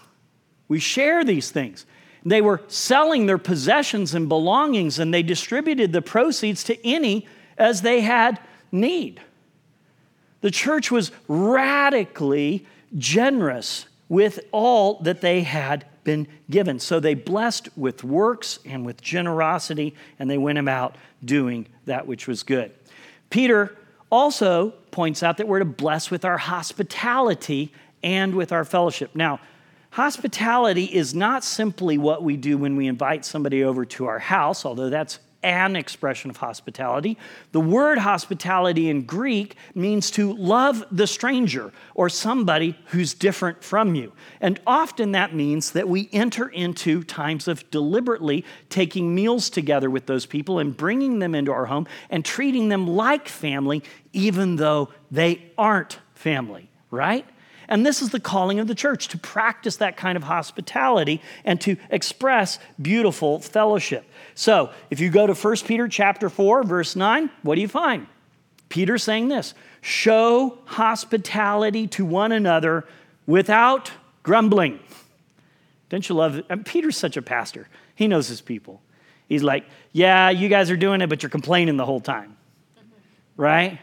[0.68, 1.86] We share these things.
[2.26, 7.82] They were selling their possessions and belongings, and they distributed the proceeds to any as
[7.82, 8.40] they had
[8.72, 9.20] need.
[10.42, 12.66] The church was radically
[12.98, 16.80] generous with all that they had been given.
[16.80, 22.28] So they blessed with works and with generosity, and they went about doing that which
[22.28, 22.72] was good.
[23.30, 23.78] Peter
[24.10, 27.72] also points out that we're to bless with our hospitality
[28.04, 29.16] and with our fellowship.
[29.16, 29.40] Now,
[29.92, 34.66] hospitality is not simply what we do when we invite somebody over to our house,
[34.66, 37.18] although that's an expression of hospitality.
[37.52, 43.96] The word hospitality in Greek means to love the stranger or somebody who's different from
[43.96, 44.14] you.
[44.40, 50.06] And often that means that we enter into times of deliberately taking meals together with
[50.06, 53.84] those people and bringing them into our home and treating them like family,
[54.14, 57.26] even though they aren't family, right?
[57.72, 61.60] And this is the calling of the church to practice that kind of hospitality and
[61.62, 64.04] to express beautiful fellowship.
[64.36, 68.08] So, if you go to 1 Peter chapter 4 verse 9, what do you find?
[68.68, 72.86] Peter saying this, show hospitality to one another
[73.26, 73.90] without
[74.22, 74.78] grumbling.
[75.88, 76.46] Don't you love it?
[76.50, 77.70] And Peter's such a pastor.
[77.96, 78.82] He knows his people.
[79.30, 79.64] He's like,
[79.94, 82.36] "Yeah, you guys are doing it, but you're complaining the whole time."
[83.38, 83.80] Right?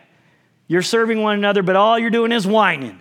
[0.67, 3.01] You're serving one another, but all you're doing is whining.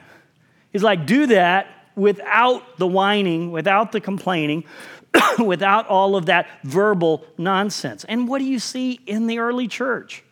[0.78, 4.64] He's like, do that without the whining, without the complaining,
[5.40, 8.04] without all of that verbal nonsense.
[8.04, 10.24] And what do you see in the early church?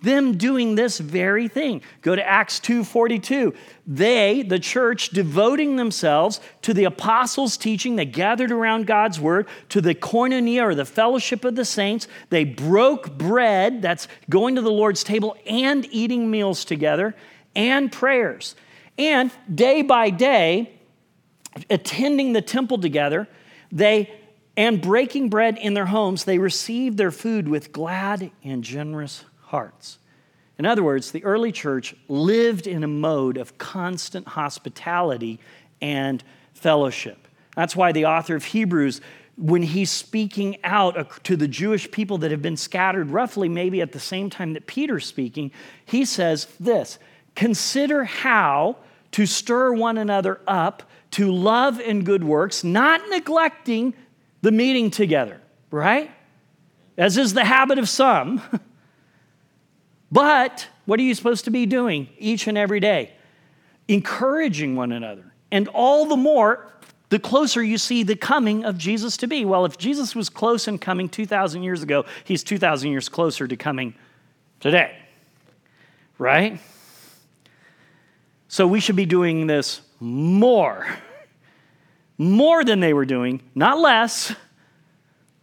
[0.00, 1.82] Them doing this very thing.
[2.02, 3.52] Go to Acts 2:42.
[3.84, 9.80] They, the church, devoting themselves to the apostles' teaching, they gathered around God's word, to
[9.80, 12.06] the koinonia or the fellowship of the saints.
[12.30, 17.16] They broke bread, that's going to the Lord's table and eating meals together,
[17.56, 18.54] and prayers.
[18.98, 20.72] And day by day,
[21.70, 23.28] attending the temple together,
[23.70, 24.12] they
[24.58, 29.98] and breaking bread in their homes, they received their food with glad and generous hearts.
[30.58, 35.38] In other words, the early church lived in a mode of constant hospitality
[35.80, 36.24] and
[36.54, 37.28] fellowship.
[37.54, 39.00] That's why the author of Hebrews,
[39.36, 43.92] when he's speaking out to the Jewish people that have been scattered roughly maybe at
[43.92, 45.52] the same time that Peter's speaking,
[45.86, 46.98] he says this
[47.36, 48.76] Consider how
[49.12, 50.82] to stir one another up
[51.12, 53.94] to love and good works, not neglecting
[54.42, 55.40] the meeting together,
[55.70, 56.10] right?
[56.96, 58.42] As is the habit of some.
[60.12, 63.12] but what are you supposed to be doing each and every day?
[63.88, 65.32] Encouraging one another.
[65.50, 66.70] And all the more,
[67.08, 69.44] the closer you see the coming of Jesus to be.
[69.44, 73.56] Well, if Jesus was close in coming 2,000 years ago, he's 2,000 years closer to
[73.56, 73.94] coming
[74.60, 74.96] today,
[76.18, 76.60] right?
[78.48, 80.86] So we should be doing this more.
[82.16, 84.34] More than they were doing, not less,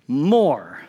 [0.08, 0.82] more.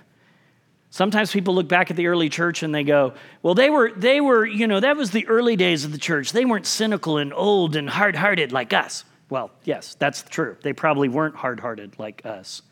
[0.91, 3.13] Sometimes people look back at the early church and they go,
[3.43, 6.33] well, they were, they were, you know, that was the early days of the church.
[6.33, 9.05] They weren't cynical and old and hard hearted like us.
[9.29, 10.57] Well, yes, that's true.
[10.63, 12.63] They probably weren't hard hearted like us.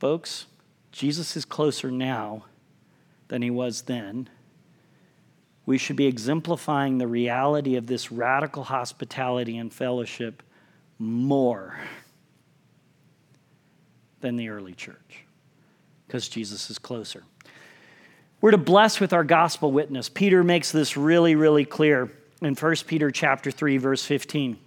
[0.00, 0.46] Folks,
[0.90, 2.46] Jesus is closer now
[3.28, 4.28] than he was then
[5.64, 10.42] we should be exemplifying the reality of this radical hospitality and fellowship
[10.98, 11.78] more
[14.20, 15.24] than the early church
[16.06, 17.24] because Jesus is closer.
[18.40, 20.08] We're to bless with our gospel witness.
[20.08, 22.10] Peter makes this really, really clear
[22.40, 24.58] in 1 Peter chapter 3, verse 15.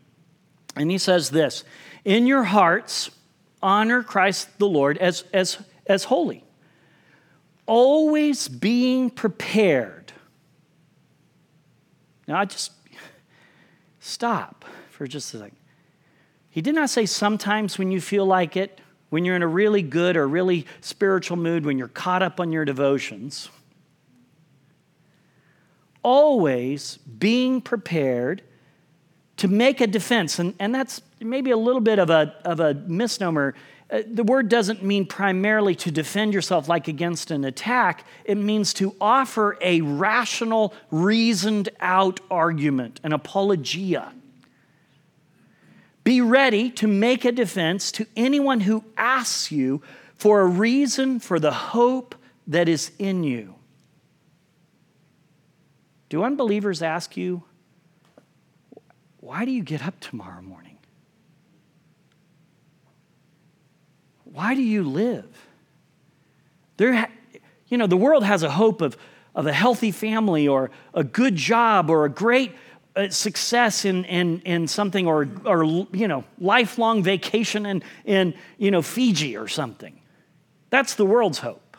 [0.77, 1.65] And he says this
[2.05, 3.11] In your hearts,
[3.61, 6.43] honor Christ the Lord as, as, as holy,
[7.65, 10.04] always being prepared
[12.27, 12.71] now, I just
[13.99, 15.57] stop for just a second.
[16.49, 19.81] He did not say sometimes when you feel like it, when you're in a really
[19.81, 23.49] good or really spiritual mood, when you're caught up on your devotions.
[26.01, 28.41] Always being prepared
[29.37, 30.39] to make a defense.
[30.39, 33.53] And, and that's maybe a little bit of a, of a misnomer
[33.89, 38.05] uh, the word doesn't mean primarily to defend yourself like against an attack.
[38.23, 44.11] It means to offer a rational, reasoned out argument, an apologia.
[46.03, 49.81] Be ready to make a defense to anyone who asks you
[50.15, 52.15] for a reason for the hope
[52.47, 53.55] that is in you.
[56.09, 57.43] Do unbelievers ask you,
[59.19, 60.74] why do you get up tomorrow morning?
[64.35, 65.47] Why do you live?
[66.75, 67.07] There,
[67.69, 68.97] you know, the world has a hope of,
[69.33, 72.51] of a healthy family or a good job or a great
[72.97, 78.71] uh, success in, in, in something or, or, you know, lifelong vacation in, in, you
[78.71, 80.01] know, Fiji or something.
[80.69, 81.77] That's the world's hope.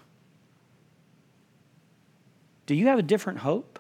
[2.65, 3.79] Do you have a different hope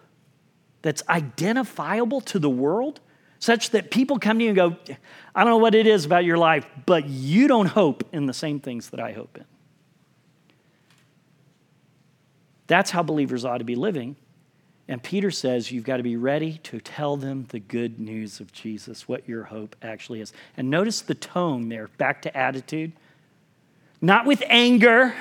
[0.82, 3.00] that's identifiable to the world?
[3.38, 4.76] Such that people come to you and go,
[5.34, 8.32] I don't know what it is about your life, but you don't hope in the
[8.32, 9.44] same things that I hope in.
[12.66, 14.16] That's how believers ought to be living.
[14.88, 18.52] And Peter says you've got to be ready to tell them the good news of
[18.52, 20.32] Jesus, what your hope actually is.
[20.56, 22.92] And notice the tone there, back to attitude.
[24.00, 25.14] Not with anger,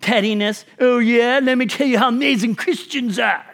[0.00, 0.64] pettiness.
[0.78, 3.44] Oh, yeah, let me tell you how amazing Christians are.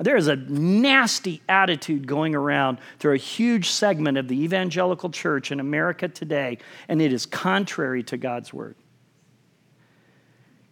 [0.00, 5.52] There is a nasty attitude going around through a huge segment of the evangelical church
[5.52, 8.76] in America today, and it is contrary to God's word.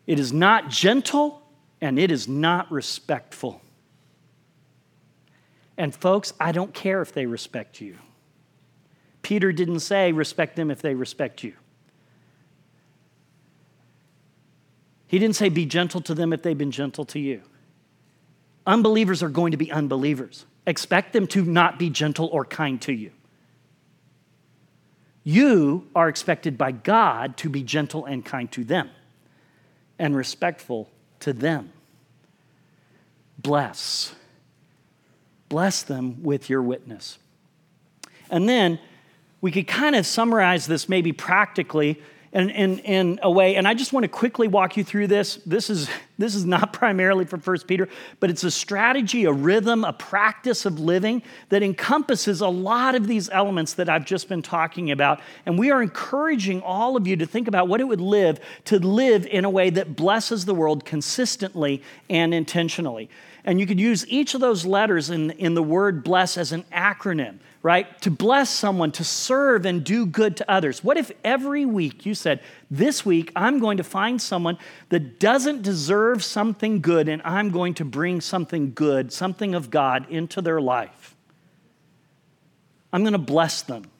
[0.06, 1.42] It is not gentle
[1.82, 3.60] and it is not respectful.
[5.76, 7.98] And folks, I don't care if they respect you.
[9.20, 11.52] Peter didn't say respect them if they respect you.
[15.06, 17.42] He didn't say be gentle to them if they've been gentle to you.
[18.68, 20.44] Unbelievers are going to be unbelievers.
[20.66, 23.10] Expect them to not be gentle or kind to you.
[25.24, 28.90] You are expected by God to be gentle and kind to them
[29.98, 30.90] and respectful
[31.20, 31.72] to them.
[33.38, 34.14] Bless.
[35.48, 37.16] Bless them with your witness.
[38.30, 38.78] And then
[39.40, 42.02] we could kind of summarize this maybe practically
[42.38, 45.40] in, in, in a way, and I just want to quickly walk you through this.
[45.44, 47.88] This is, this is not primarily for First Peter,
[48.20, 53.08] but it's a strategy, a rhythm, a practice of living that encompasses a lot of
[53.08, 55.20] these elements that I've just been talking about.
[55.46, 58.78] And we are encouraging all of you to think about what it would live to
[58.78, 63.10] live in a way that blesses the world consistently and intentionally.
[63.44, 66.64] And you could use each of those letters in, in the word bless as an
[66.72, 68.00] acronym right?
[68.02, 70.84] To bless someone, to serve and do good to others.
[70.84, 72.40] What if every week you said,
[72.70, 74.58] This week I'm going to find someone
[74.90, 80.08] that doesn't deserve something good and I'm going to bring something good, something of God
[80.10, 81.16] into their life?
[82.92, 83.90] I'm going to bless them.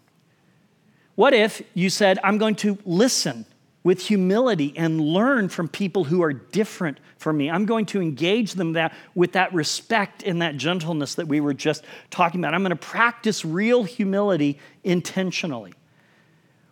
[1.15, 3.45] What if you said, I'm going to listen
[3.89, 7.49] with humility and learn from people who are different from me.
[7.49, 11.55] I'm going to engage them that, with that respect and that gentleness that we were
[11.55, 12.53] just talking about.
[12.53, 15.73] I'm going to practice real humility intentionally.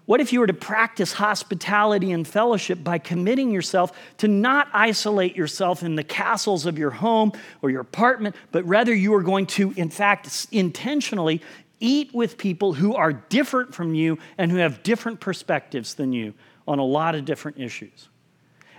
[0.04, 5.34] What if you were to practice hospitality and fellowship by committing yourself to not isolate
[5.34, 9.46] yourself in the castles of your home or your apartment, but rather you are going
[9.46, 11.40] to, in fact, intentionally
[11.80, 16.34] eat with people who are different from you and who have different perspectives than you
[16.66, 18.08] on a lot of different issues.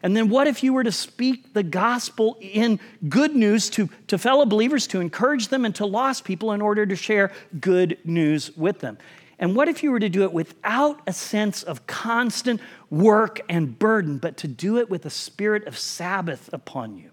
[0.03, 2.79] And then what if you were to speak the gospel in
[3.09, 6.85] good news to, to fellow believers, to encourage them, and to lost people in order
[6.85, 8.97] to share good news with them?
[9.39, 12.59] And what if you were to do it without a sense of constant
[12.89, 17.11] work and burden, but to do it with a spirit of Sabbath upon you?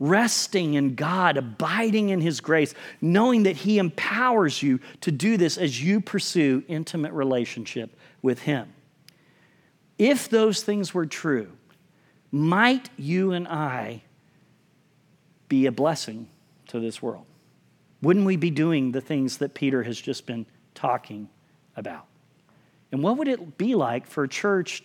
[0.00, 5.58] Resting in God, abiding in His grace, knowing that He empowers you to do this
[5.58, 8.72] as you pursue intimate relationship with Him.
[10.02, 11.52] If those things were true,
[12.32, 14.02] might you and I
[15.48, 16.28] be a blessing
[16.66, 17.24] to this world?
[18.02, 20.44] Wouldn't we be doing the things that Peter has just been
[20.74, 21.28] talking
[21.76, 22.06] about?
[22.90, 24.82] And what would it be like for a church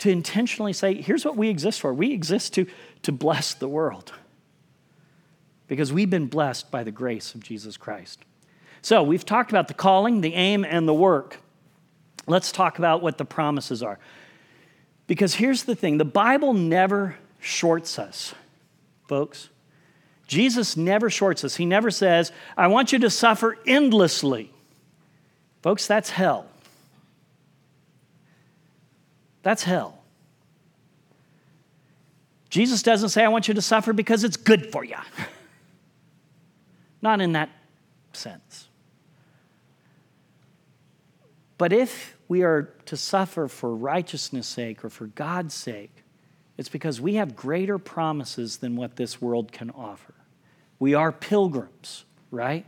[0.00, 1.94] to intentionally say, here's what we exist for?
[1.94, 2.66] We exist to,
[3.04, 4.12] to bless the world
[5.68, 8.26] because we've been blessed by the grace of Jesus Christ.
[8.82, 11.38] So we've talked about the calling, the aim, and the work
[12.26, 13.98] let's talk about what the promises are.
[15.06, 18.34] Because here's the thing the Bible never shorts us,
[19.08, 19.48] folks.
[20.26, 21.56] Jesus never shorts us.
[21.56, 24.50] He never says, I want you to suffer endlessly.
[25.62, 26.46] Folks, that's hell.
[29.42, 29.98] That's hell.
[32.48, 34.96] Jesus doesn't say, I want you to suffer because it's good for you.
[37.02, 37.50] Not in that
[38.12, 38.68] sense.
[41.62, 46.02] But if we are to suffer for righteousness' sake or for God's sake,
[46.58, 50.12] it's because we have greater promises than what this world can offer.
[50.80, 52.66] We are pilgrims, right?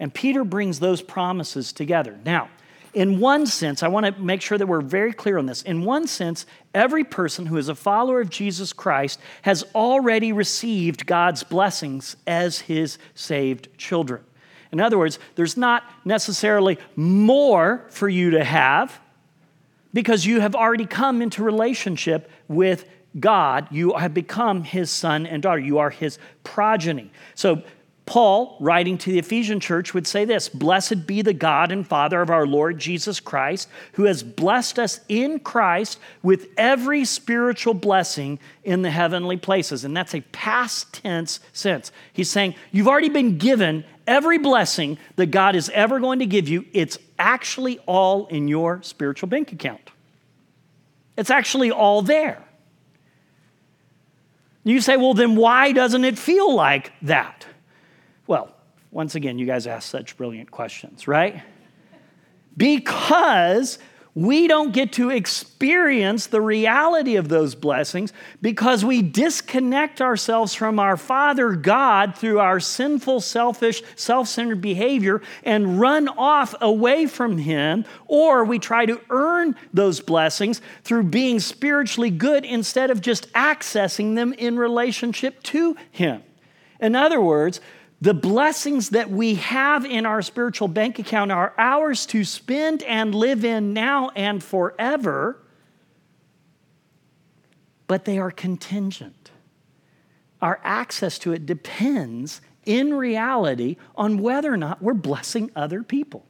[0.00, 2.18] And Peter brings those promises together.
[2.24, 2.50] Now,
[2.92, 5.62] in one sense, I want to make sure that we're very clear on this.
[5.62, 11.06] In one sense, every person who is a follower of Jesus Christ has already received
[11.06, 14.24] God's blessings as his saved children.
[14.74, 19.00] In other words, there's not necessarily more for you to have
[19.92, 22.84] because you have already come into relationship with
[23.20, 23.68] God.
[23.70, 25.60] You have become his son and daughter.
[25.60, 27.12] You are his progeny.
[27.36, 27.62] So
[28.06, 32.20] Paul, writing to the Ephesian church, would say this Blessed be the God and Father
[32.20, 38.38] of our Lord Jesus Christ, who has blessed us in Christ with every spiritual blessing
[38.62, 39.84] in the heavenly places.
[39.84, 41.92] And that's a past tense sense.
[42.12, 46.46] He's saying, You've already been given every blessing that God is ever going to give
[46.46, 46.66] you.
[46.74, 49.90] It's actually all in your spiritual bank account,
[51.16, 52.42] it's actually all there.
[54.62, 57.46] You say, Well, then why doesn't it feel like that?
[58.26, 58.54] Well,
[58.90, 61.42] once again, you guys ask such brilliant questions, right?
[62.56, 63.78] Because
[64.14, 70.78] we don't get to experience the reality of those blessings because we disconnect ourselves from
[70.78, 77.38] our Father God through our sinful, selfish, self centered behavior and run off away from
[77.38, 83.32] Him, or we try to earn those blessings through being spiritually good instead of just
[83.32, 86.22] accessing them in relationship to Him.
[86.78, 87.60] In other words,
[88.04, 93.14] the blessings that we have in our spiritual bank account are ours to spend and
[93.14, 95.42] live in now and forever,
[97.86, 99.30] but they are contingent.
[100.42, 106.26] Our access to it depends in reality on whether or not we're blessing other people.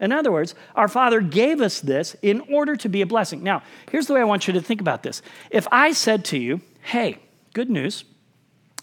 [0.00, 3.44] In other words, our Father gave us this in order to be a blessing.
[3.44, 5.22] Now, here's the way I want you to think about this.
[5.52, 7.18] If I said to you, hey,
[7.52, 8.04] good news,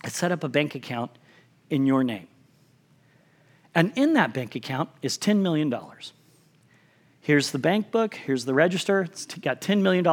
[0.02, 1.12] I set up a bank account
[1.72, 2.28] in your name.
[3.74, 5.74] And in that bank account is $10 million.
[7.22, 10.06] Here's the bank book, here's the register, it's got $10 million.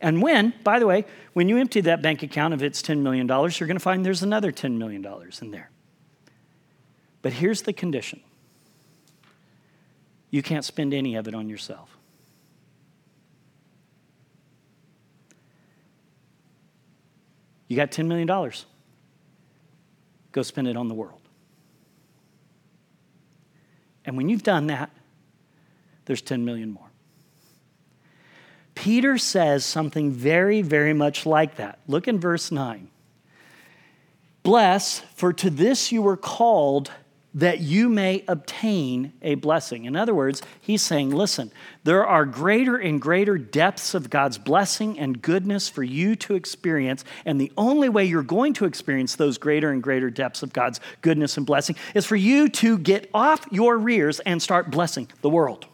[0.00, 3.26] And when, by the way, when you empty that bank account of its $10 million,
[3.26, 5.04] you're going to find there's another $10 million
[5.40, 5.70] in there.
[7.22, 8.20] But here's the condition
[10.30, 11.96] you can't spend any of it on yourself.
[17.68, 18.28] You got $10 million.
[20.36, 21.22] Go spend it on the world.
[24.04, 24.90] And when you've done that,
[26.04, 26.90] there's 10 million more.
[28.74, 31.78] Peter says something very, very much like that.
[31.88, 32.90] Look in verse 9.
[34.42, 36.90] Bless, for to this you were called
[37.36, 39.84] that you may obtain a blessing.
[39.84, 41.52] In other words, he's saying, listen,
[41.84, 47.04] there are greater and greater depths of God's blessing and goodness for you to experience.
[47.26, 50.80] And the only way you're going to experience those greater and greater depths of God's
[51.02, 55.30] goodness and blessing is for you to get off your rears and start blessing the
[55.30, 55.66] world.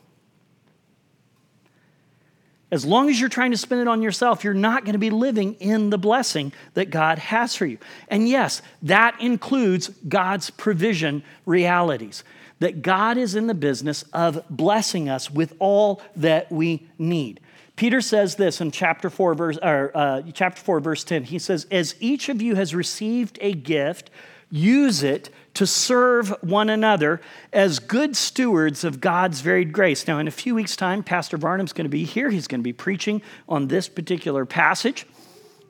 [2.73, 5.11] As long as you're trying to spend it on yourself, you're not going to be
[5.11, 7.77] living in the blessing that God has for you.
[8.09, 12.25] And yes, that includes God's provision realities.
[12.61, 17.41] That God is in the business of blessing us with all that we need.
[17.77, 21.25] Peter says this in chapter 4, verse, or, uh, chapter 4, verse 10.
[21.25, 24.09] He says, As each of you has received a gift,
[24.51, 27.21] use it to serve one another
[27.53, 30.07] as good stewards of God's varied grace.
[30.07, 32.31] Now, in a few weeks' time, Pastor Varnum's going to be here.
[32.31, 35.07] He's going to be preaching on this particular passage.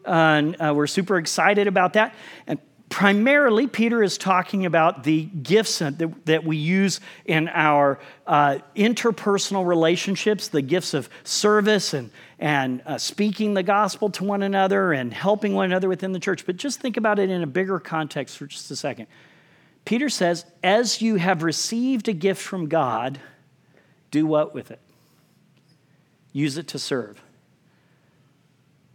[0.04, 2.14] and uh, we're super excited about that.
[2.46, 2.58] And
[2.92, 9.66] primarily, Peter is talking about the gifts that, that we use in our uh, interpersonal
[9.66, 15.14] relationships, the gifts of service and, and uh, speaking the gospel to one another and
[15.14, 16.44] helping one another within the church.
[16.44, 19.06] But just think about it in a bigger context for just a second.
[19.84, 23.20] Peter says, As you have received a gift from God,
[24.10, 24.80] do what with it?
[26.32, 27.22] Use it to serve.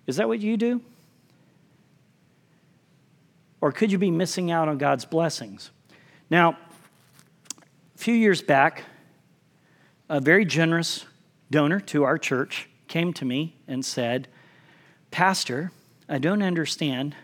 [0.05, 0.81] Is that what you do?
[3.59, 5.71] Or could you be missing out on God's blessings?
[6.29, 6.57] Now,
[7.95, 8.83] a few years back,
[10.09, 11.05] a very generous
[11.51, 14.27] donor to our church came to me and said,
[15.11, 15.71] Pastor,
[16.07, 17.15] I don't understand.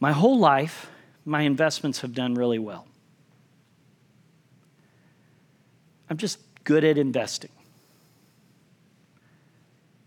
[0.00, 0.89] My whole life,
[1.24, 2.86] my investments have done really well.
[6.08, 7.50] I'm just good at investing.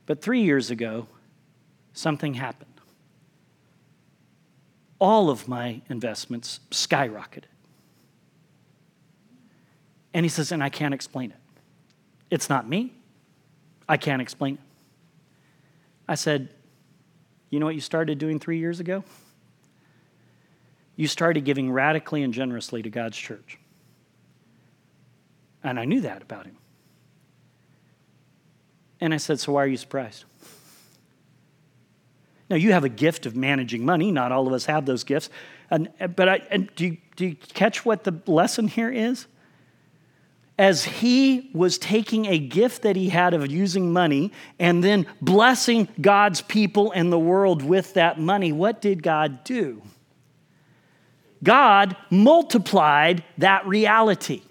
[0.05, 1.07] But three years ago,
[1.93, 2.69] something happened.
[4.99, 7.45] All of my investments skyrocketed.
[10.13, 11.37] And he says, and I can't explain it.
[12.29, 12.93] It's not me.
[13.87, 14.59] I can't explain it.
[16.07, 16.49] I said,
[17.49, 19.03] You know what you started doing three years ago?
[20.95, 23.57] You started giving radically and generously to God's church.
[25.63, 26.57] And I knew that about him.
[28.99, 30.25] And I said, So why are you surprised?
[32.49, 34.11] Now, you have a gift of managing money.
[34.11, 35.29] Not all of us have those gifts.
[35.71, 39.25] And, but I, and do, you, do you catch what the lesson here is?
[40.59, 45.87] As he was taking a gift that he had of using money and then blessing
[45.99, 49.81] God's people and the world with that money, what did God do?
[51.43, 54.41] God multiplied that reality.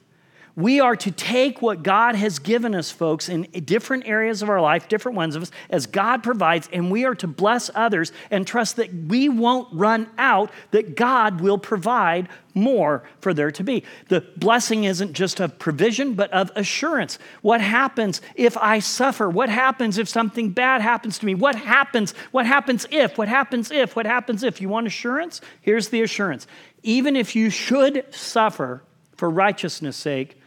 [0.55, 4.61] We are to take what God has given us, folks, in different areas of our
[4.61, 8.46] life, different ones of us, as God provides, and we are to bless others and
[8.46, 13.82] trust that we won't run out, that God will provide more for there to be.
[14.09, 17.18] The blessing isn't just of provision, but of assurance.
[17.40, 19.30] What happens if I suffer?
[19.30, 21.34] What happens if something bad happens to me?
[21.34, 22.12] What happens?
[22.30, 23.16] What happens if?
[23.16, 23.96] What happens if?
[23.96, 24.61] What happens if?
[24.61, 25.40] You want assurance?
[25.62, 26.46] Here's the assurance.
[26.82, 28.82] Even if you should suffer
[29.16, 30.41] for righteousness' sake,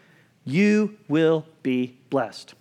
[0.46, 2.54] you will be blessed.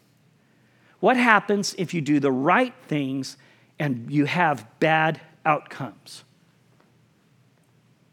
[1.01, 3.37] What happens if you do the right things
[3.79, 6.25] and you have bad outcomes?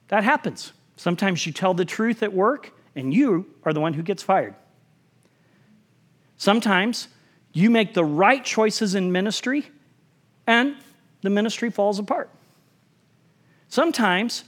[0.09, 0.73] That happens.
[0.97, 4.55] Sometimes you tell the truth at work and you are the one who gets fired.
[6.35, 7.07] Sometimes
[7.53, 9.69] you make the right choices in ministry
[10.45, 10.75] and
[11.21, 12.29] the ministry falls apart.
[13.69, 14.43] Sometimes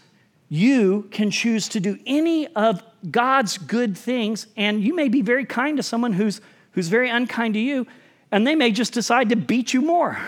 [0.49, 5.45] you can choose to do any of God's good things, and you may be very
[5.45, 6.41] kind to someone who's,
[6.72, 7.86] who's very unkind to you,
[8.32, 10.18] and they may just decide to beat you more.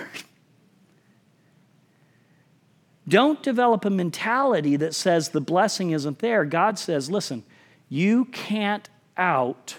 [3.08, 6.44] Don't develop a mentality that says the blessing isn't there.
[6.44, 7.44] God says, listen,
[7.88, 9.78] you can't out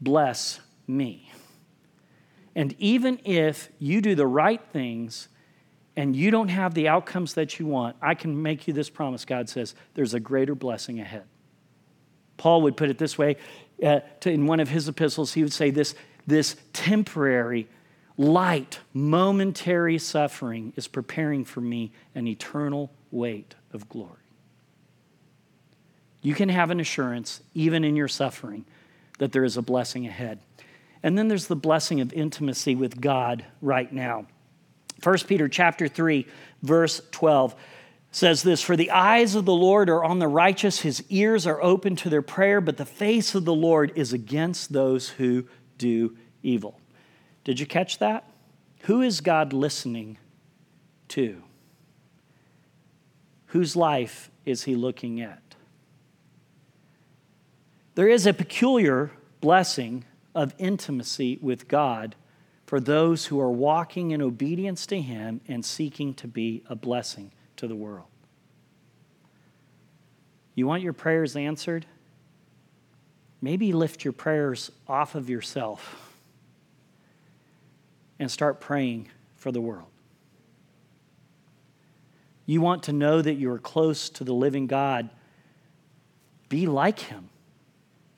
[0.00, 1.32] bless me.
[2.54, 5.28] And even if you do the right things
[5.96, 9.24] and you don't have the outcomes that you want, I can make you this promise.
[9.24, 11.24] God says, there's a greater blessing ahead.
[12.38, 13.36] Paul would put it this way
[13.84, 15.94] uh, to, in one of his epistles, he would say, This,
[16.26, 17.68] this temporary,
[18.16, 24.14] light, momentary suffering is preparing for me an eternal weight of glory.
[26.22, 28.64] You can have an assurance, even in your suffering,
[29.18, 30.40] that there is a blessing ahead.
[31.02, 34.26] And then there's the blessing of intimacy with God right now.
[35.02, 36.26] 1 Peter chapter 3
[36.62, 37.54] verse 12
[38.10, 41.62] says this For the eyes of the Lord are on the righteous, his ears are
[41.62, 45.46] open to their prayer, but the face of the Lord is against those who
[45.76, 46.80] do evil.
[47.44, 48.24] Did you catch that?
[48.82, 50.18] Who is God listening
[51.08, 51.42] to?
[53.46, 55.42] Whose life is he looking at?
[57.94, 60.04] There is a peculiar blessing
[60.34, 62.14] of intimacy with God
[62.64, 67.32] for those who are walking in obedience to Him and seeking to be a blessing
[67.58, 68.06] to the world.
[70.54, 71.86] You want your prayers answered?
[73.40, 76.16] Maybe lift your prayers off of yourself
[78.18, 79.86] and start praying for the world.
[82.46, 85.10] You want to know that you are close to the living God?
[86.48, 87.28] Be like Him,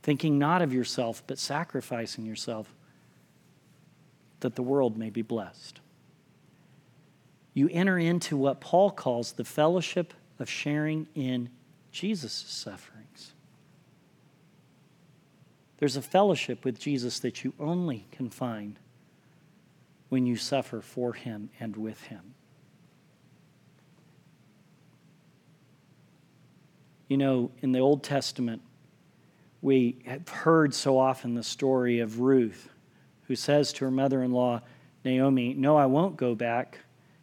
[0.02, 2.72] thinking not of yourself, but sacrificing yourself
[4.38, 5.80] that the world may be blessed.
[7.54, 11.50] You enter into what Paul calls the fellowship of sharing in
[11.90, 13.32] Jesus' sufferings.
[15.78, 18.78] There's a fellowship with Jesus that you only can find
[20.10, 22.34] when you suffer for him and with him.
[27.08, 28.62] You know, in the Old Testament,
[29.62, 32.68] we have heard so often the story of Ruth
[33.26, 34.60] who says to her mother in law,
[35.04, 36.78] Naomi, No, I won't go back.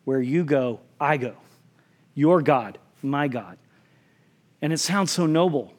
[0.08, 1.36] Where you go, I go.
[2.14, 3.58] Your God, my God.
[4.62, 5.74] And it sounds so noble.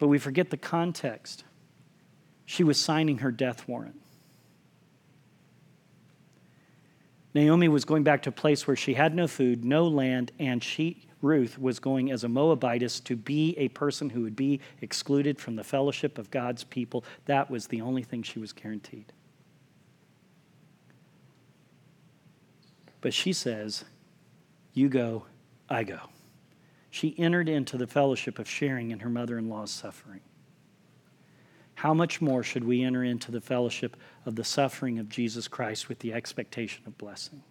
[0.00, 1.44] But we forget the context.
[2.46, 3.94] She was signing her death warrant.
[7.32, 10.64] Naomi was going back to a place where she had no food, no land, and
[10.64, 15.38] she Ruth was going as a Moabitess to be a person who would be excluded
[15.38, 17.04] from the fellowship of God's people.
[17.26, 19.12] That was the only thing she was guaranteed.
[23.00, 23.84] But she says,
[24.72, 25.24] You go,
[25.68, 26.00] I go.
[26.90, 30.20] She entered into the fellowship of sharing in her mother in law's suffering.
[31.74, 33.96] How much more should we enter into the fellowship
[34.26, 37.42] of the suffering of Jesus Christ with the expectation of blessing?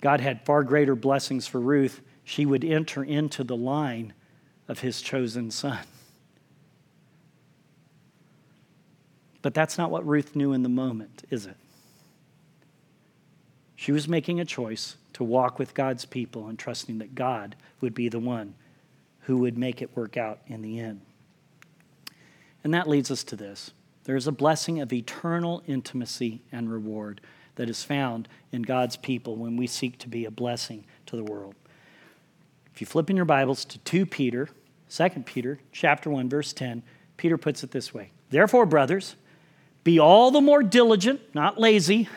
[0.00, 2.00] God had far greater blessings for Ruth.
[2.24, 4.12] She would enter into the line
[4.66, 5.78] of his chosen son.
[9.40, 11.56] But that's not what Ruth knew in the moment, is it?
[13.80, 17.94] She was making a choice to walk with God's people and trusting that God would
[17.94, 18.54] be the one
[19.20, 21.00] who would make it work out in the end.
[22.64, 23.70] And that leads us to this
[24.02, 27.20] there is a blessing of eternal intimacy and reward
[27.54, 31.22] that is found in God's people when we seek to be a blessing to the
[31.22, 31.54] world.
[32.74, 34.48] If you flip in your Bibles to 2 Peter,
[34.90, 36.82] 2 Peter, chapter 1, verse 10,
[37.16, 39.14] Peter puts it this way Therefore, brothers,
[39.84, 42.08] be all the more diligent, not lazy,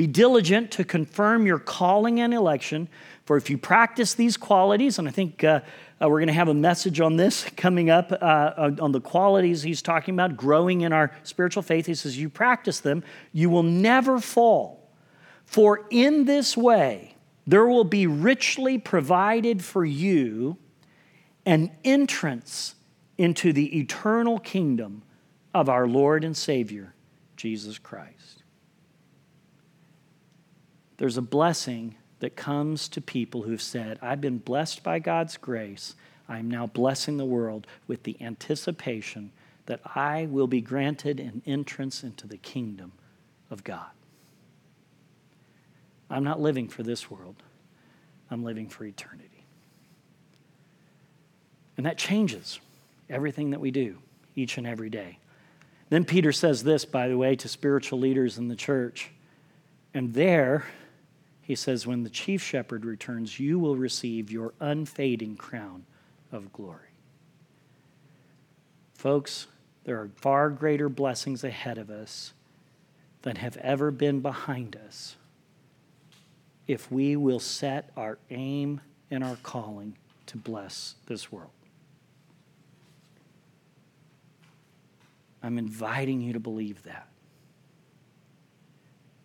[0.00, 2.88] Be diligent to confirm your calling and election,
[3.26, 5.60] for if you practice these qualities, and I think uh,
[6.00, 9.60] uh, we're going to have a message on this coming up uh, on the qualities
[9.60, 11.84] he's talking about, growing in our spiritual faith.
[11.84, 14.88] He says, You practice them, you will never fall.
[15.44, 17.14] For in this way,
[17.46, 20.56] there will be richly provided for you
[21.44, 22.74] an entrance
[23.18, 25.02] into the eternal kingdom
[25.52, 26.94] of our Lord and Savior,
[27.36, 28.39] Jesus Christ.
[31.00, 35.94] There's a blessing that comes to people who've said, I've been blessed by God's grace.
[36.28, 39.32] I'm now blessing the world with the anticipation
[39.64, 42.92] that I will be granted an entrance into the kingdom
[43.50, 43.86] of God.
[46.10, 47.42] I'm not living for this world,
[48.30, 49.46] I'm living for eternity.
[51.78, 52.60] And that changes
[53.08, 53.96] everything that we do
[54.36, 55.16] each and every day.
[55.88, 59.08] Then Peter says this, by the way, to spiritual leaders in the church.
[59.94, 60.66] And there,
[61.50, 65.84] he says, when the chief shepherd returns, you will receive your unfading crown
[66.30, 66.92] of glory.
[68.94, 69.48] Folks,
[69.82, 72.34] there are far greater blessings ahead of us
[73.22, 75.16] than have ever been behind us
[76.68, 78.80] if we will set our aim
[79.10, 79.96] and our calling
[80.26, 81.50] to bless this world.
[85.42, 87.08] I'm inviting you to believe that.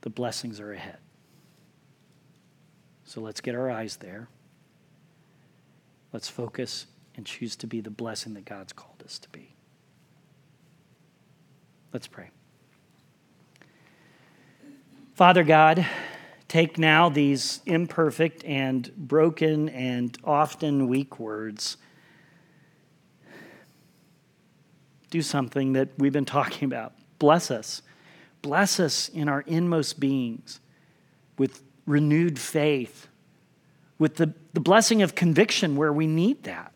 [0.01, 0.97] The blessings are ahead.
[3.16, 4.28] So let's get our eyes there.
[6.11, 6.86] Let's focus
[7.16, 9.55] and choose to be the blessing that God's called us to be.
[11.93, 12.30] Let's pray.
[15.13, 15.88] Father God,
[16.49, 21.78] take now these imperfect and broken and often weak words.
[25.09, 26.91] Do something that we've been talking about.
[27.18, 27.82] Bless us.
[28.41, 30.59] Bless us in our inmost beings
[31.38, 33.08] with renewed faith,
[33.98, 36.72] with the, the blessing of conviction where we need that.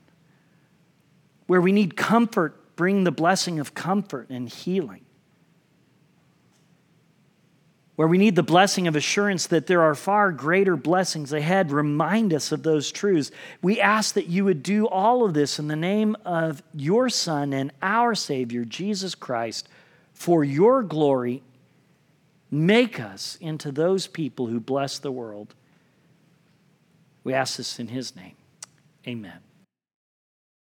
[1.47, 5.01] Where we need comfort, bring the blessing of comfort and healing.
[7.95, 12.33] Where we need the blessing of assurance that there are far greater blessings ahead, remind
[12.33, 13.29] us of those truths.
[13.61, 17.51] We ask that you would do all of this in the name of your Son
[17.51, 19.67] and our Savior, Jesus Christ,
[20.13, 21.43] for your glory.
[22.51, 25.53] Make us into those people who bless the world.
[27.23, 28.35] We ask this in His name.
[29.07, 29.39] Amen.